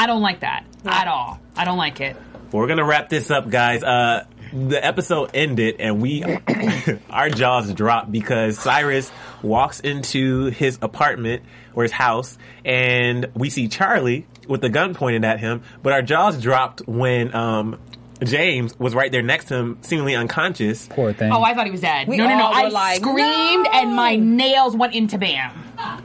[0.00, 1.38] I don't like that at all.
[1.54, 2.16] I don't like it.
[2.52, 3.82] We're gonna wrap this up, guys.
[3.82, 6.24] Uh, the episode ended, and we
[7.10, 11.42] our jaws dropped because Cyrus walks into his apartment
[11.74, 15.64] or his house, and we see Charlie with the gun pointed at him.
[15.82, 17.78] But our jaws dropped when um,
[18.22, 20.86] James was right there next to him, seemingly unconscious.
[20.88, 21.32] Poor thing.
[21.32, 22.08] Oh, I thought he was dead.
[22.08, 22.46] We no, no, no.
[22.46, 25.52] I were like, screamed "No!" and my nails went into bam.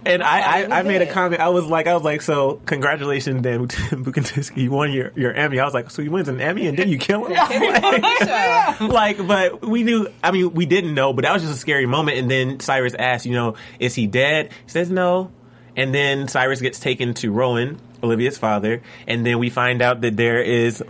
[0.06, 1.42] And I, I, I made a comment.
[1.42, 4.56] I was like, I was like, so congratulations, Dan Bucatinsky.
[4.66, 5.60] You won your, your Emmy.
[5.60, 7.34] I was like, so he wins an Emmy and then you kill him?
[8.88, 11.86] like, but we knew, I mean, we didn't know, but that was just a scary
[11.86, 12.18] moment.
[12.18, 14.52] And then Cyrus asked, you know, is he dead?
[14.66, 15.32] He says no.
[15.76, 18.82] And then Cyrus gets taken to Rowan, Olivia's father.
[19.08, 20.82] And then we find out that there is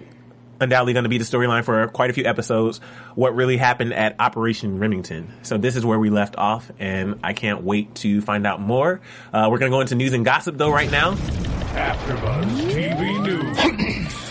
[0.59, 2.79] undoubtedly going to be the storyline for quite a few episodes.
[3.15, 5.33] What really happened at Operation Remington.
[5.43, 9.01] So this is where we left off, and I can't wait to find out more.
[9.33, 14.25] Uh, we're going to go into news and gossip though right now, AfterBuzz TV News.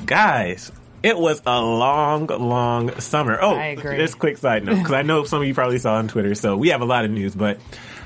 [0.06, 0.72] guys.
[1.02, 3.38] It was a long, long summer.
[3.40, 3.96] Oh, I agree.
[3.96, 6.34] just quick side note because I know some of you probably saw on Twitter.
[6.34, 7.58] So we have a lot of news, but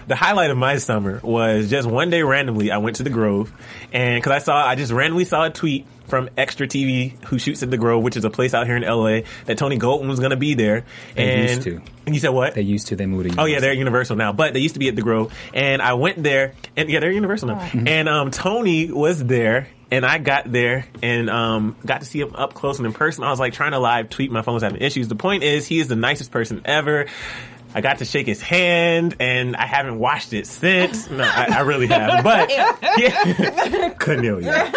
[0.06, 3.52] the highlight of my summer was just one day randomly I went to the Grove,
[3.92, 7.62] and because I saw, I just randomly saw a tweet from Extra TV who shoots
[7.62, 10.18] at the Grove, which is a place out here in LA that Tony Goldwyn was
[10.18, 10.84] going to be there.
[11.14, 11.82] They and used to.
[12.06, 12.54] And you said what?
[12.54, 12.96] They used to.
[12.96, 13.40] They moved to.
[13.40, 15.32] Oh yeah, they're at Universal now, but they used to be at the Grove.
[15.52, 17.70] And I went there, and yeah, they're Universal now.
[17.86, 22.34] And um, Tony was there, and I got there and um, got to see him
[22.34, 23.24] up close and in person.
[23.24, 25.08] I was like trying to live tweet, my phone was having issues.
[25.08, 27.06] The point is, he is the nicest person ever.
[27.74, 31.10] I got to shake his hand, and I haven't washed it since.
[31.10, 32.22] No, I, I really haven't.
[32.22, 32.48] But
[32.98, 34.72] yeah, Cornelia.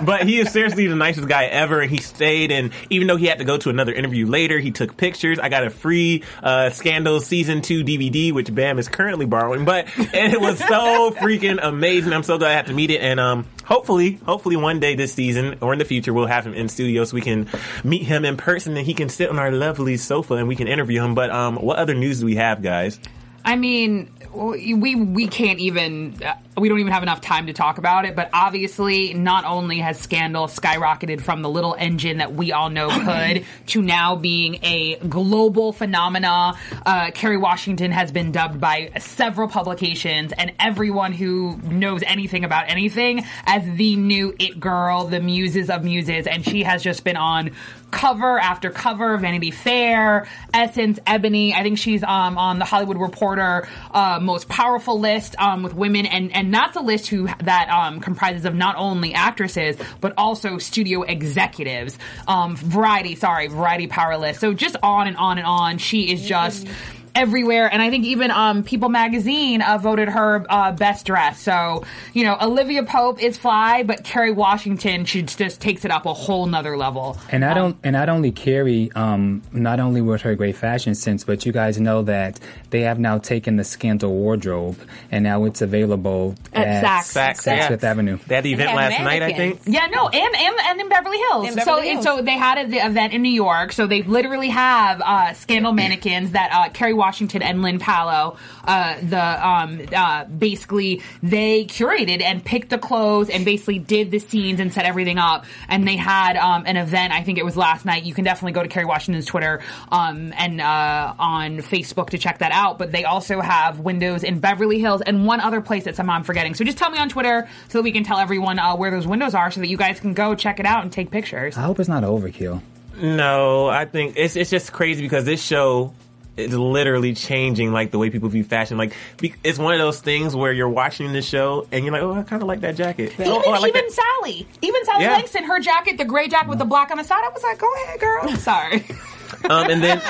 [0.04, 2.52] but he is seriously the nicest guy ever, and he stayed.
[2.52, 5.38] And even though he had to go to another interview later, he took pictures.
[5.38, 9.64] I got a free uh, Scandal season two DVD, which Bam is currently borrowing.
[9.64, 12.12] But and it was so freaking amazing.
[12.12, 15.12] I'm so glad I had to meet it, and um, hopefully, hopefully one day this
[15.12, 17.48] season or in the future, we'll have him in studio so we can
[17.84, 20.68] meet him in person and he can sit on our lovely sofa and we can
[20.68, 21.14] interview him.
[21.14, 22.98] But um, what other news do we have, guys?
[23.44, 26.16] I mean, we we can't even
[26.56, 28.14] we don't even have enough time to talk about it.
[28.14, 32.88] But obviously, not only has Scandal skyrocketed from the little engine that we all know
[33.04, 36.54] could to now being a global phenomena.
[36.84, 42.68] Uh, Kerry Washington has been dubbed by several publications and everyone who knows anything about
[42.68, 47.16] anything as the new it girl, the muses of muses, and she has just been
[47.16, 47.52] on
[47.92, 51.54] cover after cover, Vanity Fair, Essence, Ebony.
[51.54, 56.06] I think she's um, on the Hollywood Reporter uh, most powerful list um, with women,
[56.06, 60.56] and and that's a list who that um, comprises of not only actresses but also
[60.58, 61.98] studio executives.
[62.26, 64.40] Um, variety, sorry, Variety Power list.
[64.40, 65.78] So just on and on and on.
[65.78, 66.66] She is just
[67.14, 67.72] everywhere.
[67.72, 71.40] And I think even um, People Magazine uh, voted her uh, best dress.
[71.40, 76.06] So you know, Olivia Pope is fly, but Kerry Washington she just takes it up
[76.06, 77.18] a whole nother level.
[77.30, 81.24] And I don't, and not only Kerry, um, not only with her great fashion sense,
[81.24, 82.38] but you guys know that
[82.70, 84.78] they have now taken the Scandal wardrobe,
[85.10, 87.12] and now it's available At at, Saks.
[87.12, 87.68] Saks, yeah.
[87.68, 88.18] Fifth Avenue.
[88.26, 89.60] They had the event had last night, I think.
[89.66, 91.48] Yeah, no, and and, and in Beverly Hills.
[91.48, 92.04] In so Beverly and Hills.
[92.04, 93.72] so they had the event in New York.
[93.72, 98.94] So they literally have uh, scandal mannequins that uh, Kerry Washington and Lyn Paolo, uh,
[99.02, 104.60] the um, uh, basically they curated and picked the clothes and basically did the scenes
[104.60, 105.44] and set everything up.
[105.68, 107.12] And they had um, an event.
[107.12, 108.04] I think it was last night.
[108.04, 112.38] You can definitely go to Kerry Washington's Twitter um, and uh, on Facebook to check
[112.38, 112.78] that out.
[112.78, 116.24] But they also have windows in Beverly Hills and one other place that somehow I'm
[116.24, 116.54] forgetting.
[116.54, 119.08] So just tell me on Twitter so that we can tell everyone uh, where those
[119.08, 121.56] windows are, so that you guys can go check it out and take pictures.
[121.56, 122.62] I hope it's not overkill.
[123.00, 125.94] No, I think it's it's just crazy because this show
[126.36, 128.78] is literally changing like the way people view fashion.
[128.78, 132.02] Like be- it's one of those things where you're watching the show and you're like,
[132.02, 133.12] oh, I kind of like that jacket.
[133.14, 133.92] Even, oh, oh, like even that.
[134.20, 135.12] Sally, even Sally Yeah.
[135.12, 137.22] Langston, her jacket, the gray jacket with the black on the side.
[137.24, 138.28] I was like, go ahead, girl.
[138.36, 138.84] Sorry.
[139.50, 140.00] um, and then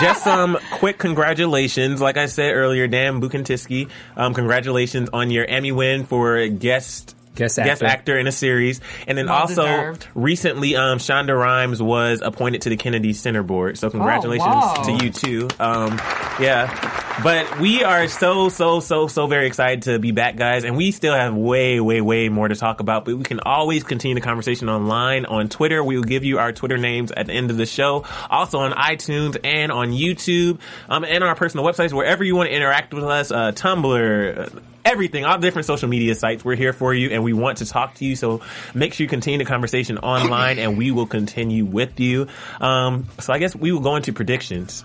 [0.00, 2.00] just some quick congratulations.
[2.00, 7.16] Like I said earlier, Dan Bucatinsky, um, congratulations on your Emmy win for guest.
[7.34, 7.86] Guest guest actor.
[7.86, 10.08] actor in a series, and then Well also deserved.
[10.14, 13.78] recently, um, Shonda Rhimes was appointed to the Kennedy Center Board.
[13.78, 14.98] So congratulations whoa.
[14.98, 15.48] to you too.
[15.58, 15.96] Um,
[16.38, 20.76] yeah, but we are so so so so very excited to be back, guys, and
[20.76, 23.06] we still have way way way more to talk about.
[23.06, 25.82] But we can always continue the conversation online on Twitter.
[25.82, 28.04] We will give you our Twitter names at the end of the show.
[28.28, 30.58] Also on iTunes and on YouTube,
[30.90, 33.30] um, and our personal websites wherever you want to interact with us.
[33.30, 34.62] Uh, Tumblr.
[34.84, 37.94] Everything, all different social media sites, we're here for you and we want to talk
[37.96, 38.16] to you.
[38.16, 38.40] So
[38.74, 42.26] make sure you continue the conversation online and we will continue with you.
[42.60, 44.84] Um, so I guess we will go into predictions.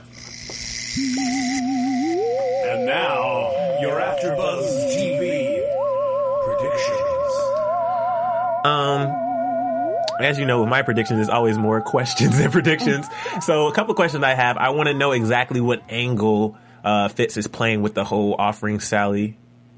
[2.66, 5.64] And now, your AfterBuzz TV
[6.46, 7.08] predictions.
[8.66, 9.28] Um,
[10.20, 13.08] as you know, with my predictions, there's always more questions than predictions.
[13.42, 14.58] So a couple questions I have.
[14.58, 18.80] I want to know exactly what angle uh, Fitz is playing with the whole offering
[18.80, 19.38] Sally,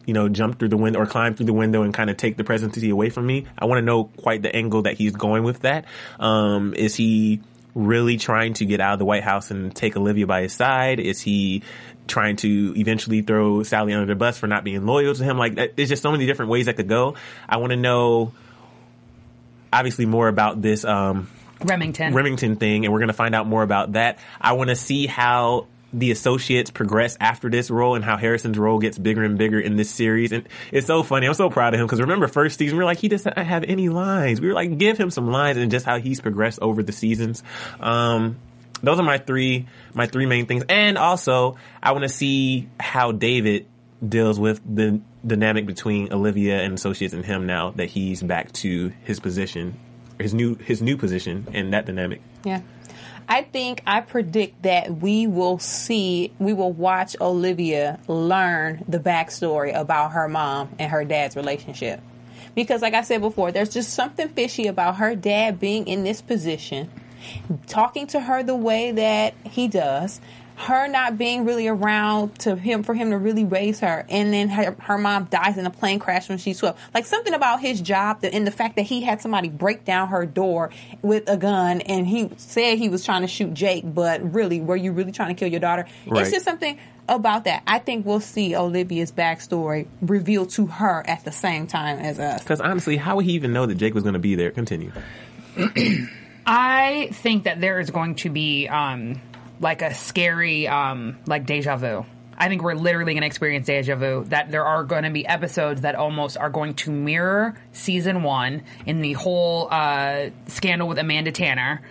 [0.10, 2.36] you know, jump through the window or climb through the window and kind of take
[2.36, 3.45] the presidency away from me.
[3.60, 5.86] I want to know quite the angle that he's going with that.
[6.20, 7.41] Um, is he
[7.76, 10.99] really trying to get out of the White House and take Olivia by his side?
[10.99, 11.62] Is he
[12.07, 15.38] trying to eventually throw Sally under the bus for not being loyal to him?
[15.38, 17.14] Like, that- there's just so many different ways that could go.
[17.47, 18.34] I want to know
[19.72, 21.30] obviously more about this um,
[21.64, 22.16] Remington.
[22.16, 24.18] Remington thing, and we're going to find out more about that.
[24.41, 28.80] I want to see how the associates progress after this role and how Harrison's role
[28.80, 30.32] gets bigger and bigger in this series.
[30.32, 31.28] And it's so funny.
[31.28, 33.64] I'm so proud of him because remember first season, we were like, he doesn't have
[33.64, 34.40] any lines.
[34.40, 37.44] We were like, give him some lines and just how he's progressed over the seasons.
[37.80, 38.38] Um,
[38.82, 40.64] those are my three, my three main things.
[40.70, 43.66] And also, I want to see how David
[44.08, 48.94] deals with the dynamic between Olivia and associates and him now that he's back to
[49.04, 49.78] his position,
[50.18, 52.22] his new, his new position and that dynamic.
[52.46, 52.62] Yeah.
[53.32, 59.74] I think I predict that we will see, we will watch Olivia learn the backstory
[59.74, 62.02] about her mom and her dad's relationship.
[62.56, 66.24] Because, like I said before, there's just something fishy about her dad being in this
[66.24, 66.90] position,
[67.68, 70.20] talking to her the way that he does,
[70.60, 74.49] her not being really around to him for him to really raise her, and then
[74.49, 76.78] her, her mom dies in a plane crash when she's twelve.
[76.93, 80.10] Like something about his job that, and the fact that he had somebody break down
[80.10, 84.34] her door with a gun, and he said he was trying to shoot Jake, but
[84.34, 85.86] really, were you really trying to kill your daughter?
[86.05, 86.24] Right.
[86.24, 87.64] It's just something about that.
[87.66, 92.41] I think we'll see Olivia's backstory revealed to her at the same time as us.
[92.43, 94.51] Because honestly, how would he even know that Jake was going to be there?
[94.51, 94.91] Continue.
[96.45, 99.22] I think that there is going to be um,
[99.60, 102.05] like a scary um, like deja vu.
[102.38, 104.24] I think we're literally going to experience deja vu.
[104.30, 108.64] That there are going to be episodes that almost are going to mirror season one
[108.86, 111.82] in the whole uh, scandal with Amanda Tanner,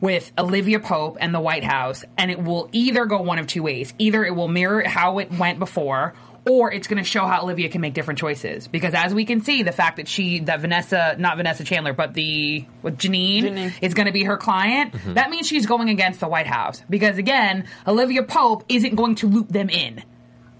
[0.00, 3.62] with Olivia Pope and the White House, and it will either go one of two
[3.62, 3.94] ways.
[3.98, 6.12] Either it will mirror how it went before,
[6.48, 8.68] or it's going to show how Olivia can make different choices.
[8.68, 12.14] Because as we can see, the fact that she, that Vanessa, not Vanessa Chandler, but
[12.14, 13.72] the what, Jeanine, Jeanine.
[13.82, 15.14] is going to be her client, Mm-hmm.
[15.14, 16.82] that means she's going against the White House.
[16.88, 20.02] Because again, Olivia Pope isn't going to loop them in.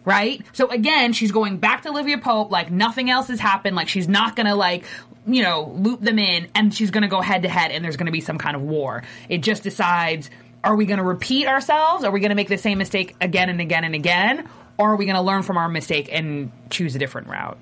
[0.04, 0.44] Right?
[0.52, 3.74] So again, she's going back to Olivia Pope like nothing else has happened.
[3.74, 4.84] Like she's not gonna like,
[5.26, 8.12] you know, loop them in and she's gonna go head to head and there's gonna
[8.12, 9.02] be some kind of war.
[9.28, 10.30] It just decides,
[10.62, 12.04] are we gonna repeat ourselves?
[12.04, 14.48] Are we gonna make the same mistake again and again and again?
[14.78, 17.58] Or are we gonna learn from our mistake and choose a different route?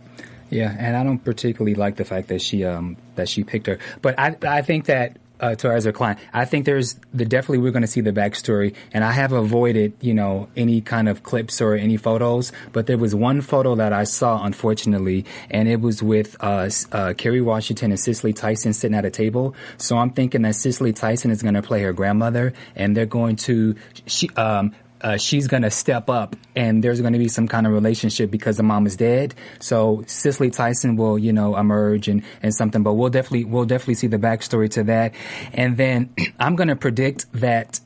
[0.50, 3.78] Yeah, and I don't particularly like the fact that she um that she picked her,
[4.02, 5.18] but I I think that.
[5.40, 8.00] Uh, to her as her client, I think there's the definitely we're going to see
[8.00, 12.52] the backstory, and I have avoided you know any kind of clips or any photos,
[12.72, 17.14] but there was one photo that I saw unfortunately, and it was with uh, uh,
[17.18, 19.56] Kerry Washington and Cicely Tyson sitting at a table.
[19.76, 23.34] So I'm thinking that Cicely Tyson is going to play her grandmother, and they're going
[23.36, 23.74] to
[24.06, 24.72] she um
[25.04, 28.30] uh, she's going to step up and there's going to be some kind of relationship
[28.30, 29.34] because the mom is dead.
[29.60, 33.94] So Cicely Tyson will, you know, emerge and, and something, but we'll definitely, we'll definitely
[33.94, 35.14] see the backstory to that.
[35.52, 37.80] And then I'm going to predict that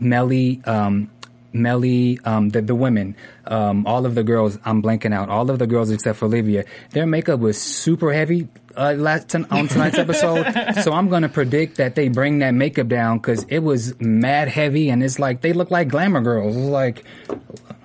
[0.00, 1.10] Mellie, um,
[1.52, 3.14] Mellie, um, the, the women,
[3.46, 6.64] um, all of the girls, I'm blanking out, all of the girls except for Olivia,
[6.92, 8.48] their makeup was super heavy.
[8.76, 10.44] Uh, last ton- on tonight's episode,
[10.82, 14.90] so I'm gonna predict that they bring that makeup down because it was mad heavy
[14.90, 16.56] and it's like they look like glamour girls.
[16.56, 17.04] It's like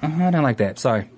[0.01, 0.79] I don't like that.
[0.79, 1.09] Sorry.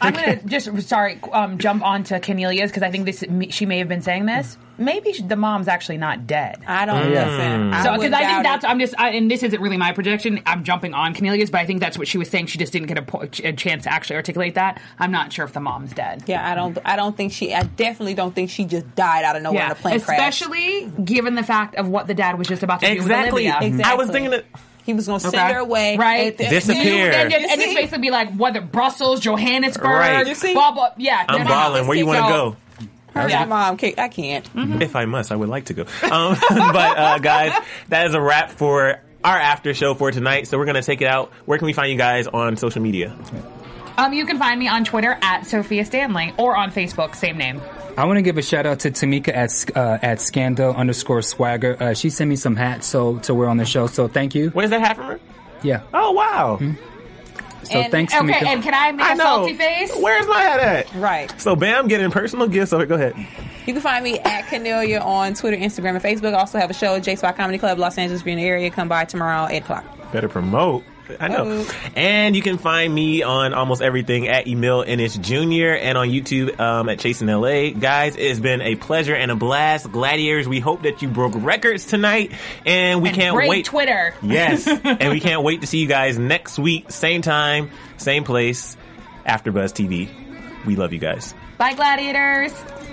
[0.00, 3.88] I'm gonna just sorry um, jump onto Cornelia's because I think this she may have
[3.88, 4.56] been saying this.
[4.78, 6.58] Maybe the mom's actually not dead.
[6.66, 7.72] I don't listen.
[7.84, 8.70] So, because I, think that's, it.
[8.70, 10.40] I'm just, I, and this isn't really my projection.
[10.46, 12.46] I'm jumping on Cornelius, but I think that's what she was saying.
[12.46, 14.80] She just didn't get a, a chance to actually articulate that.
[14.98, 16.24] I'm not sure if the mom's dead.
[16.26, 16.78] Yeah, I don't.
[16.84, 17.54] I don't think she.
[17.54, 20.18] I definitely don't think she just died out of nowhere in a plane crash.
[20.18, 23.44] especially given the fact of what the dad was just about to Exactly.
[23.44, 23.86] do with Olivia.
[23.86, 24.46] I was thinking that.
[24.84, 25.36] He was going to Okay.
[25.36, 26.38] send her away, right?
[26.40, 27.12] and- Disappear.
[27.12, 27.76] And, just, You and just see?
[27.76, 30.26] basically be like, whether Brussels, Johannesburg, Right.
[30.26, 30.54] You see?
[30.54, 30.90] blah blah.
[30.96, 31.86] Yeah, I'm balling.
[31.86, 32.56] Where you want to go?
[33.14, 33.44] Her Yeah.
[33.44, 34.48] mom, can't- I can't.
[34.82, 35.82] If I must, I would like to go.
[36.10, 37.52] Um, but uh, guys,
[37.88, 40.48] that is a wrap for our after show for tonight.
[40.48, 41.30] So we're gonna take it out.
[41.44, 43.14] Where can we find you guys on social media?
[43.98, 47.60] Um, you can find me on Twitter at Sophia Stanley or on Facebook, same name.
[47.96, 51.76] I want to give a shout out to Tamika at uh, at Scandal underscore Swagger.
[51.78, 53.86] Uh, she sent me some hats so to wear on the show.
[53.86, 54.50] So thank you.
[54.50, 55.20] Where's that hat from her?
[55.62, 55.82] Yeah.
[55.92, 56.58] Oh wow!
[57.64, 58.46] So And- thanks, okay, Tamika.
[58.46, 59.24] and can I make a I know.
[59.24, 59.92] salty face?
[59.96, 60.94] Where's my hat at?
[60.94, 61.40] Right.
[61.40, 62.70] So Bam getting personal gifts.
[62.70, 63.14] So go ahead.
[63.66, 66.34] You can find me at Cornelia on Twitter, Instagram, and Facebook.
[66.34, 68.44] I also have a show at J Spot Comedy Club, Los Angeles, if in the
[68.44, 68.70] area.
[68.70, 69.84] Come by tomorrow, 8 o'clock.
[70.12, 70.82] Better promote.
[71.20, 71.64] I know.
[71.66, 71.70] Oh.
[71.96, 75.72] And you can find me on almost everything at Emil Ennis Jr.
[75.80, 77.70] and on YouTube um, at Chasing LA.
[77.70, 79.90] Guys, it's been a pleasure and a blast.
[79.90, 82.32] Gladiators, we hope that you broke records tonight.
[82.66, 83.64] And we And can't break wait.
[83.64, 84.14] Twitter.
[84.22, 84.66] Yes.
[84.84, 88.76] and we can't wait to see you guys next week, same time, same place,
[89.26, 90.08] AfterBuzz TV.
[90.64, 91.34] We love you guys.
[91.58, 92.52] Bye, gladiators.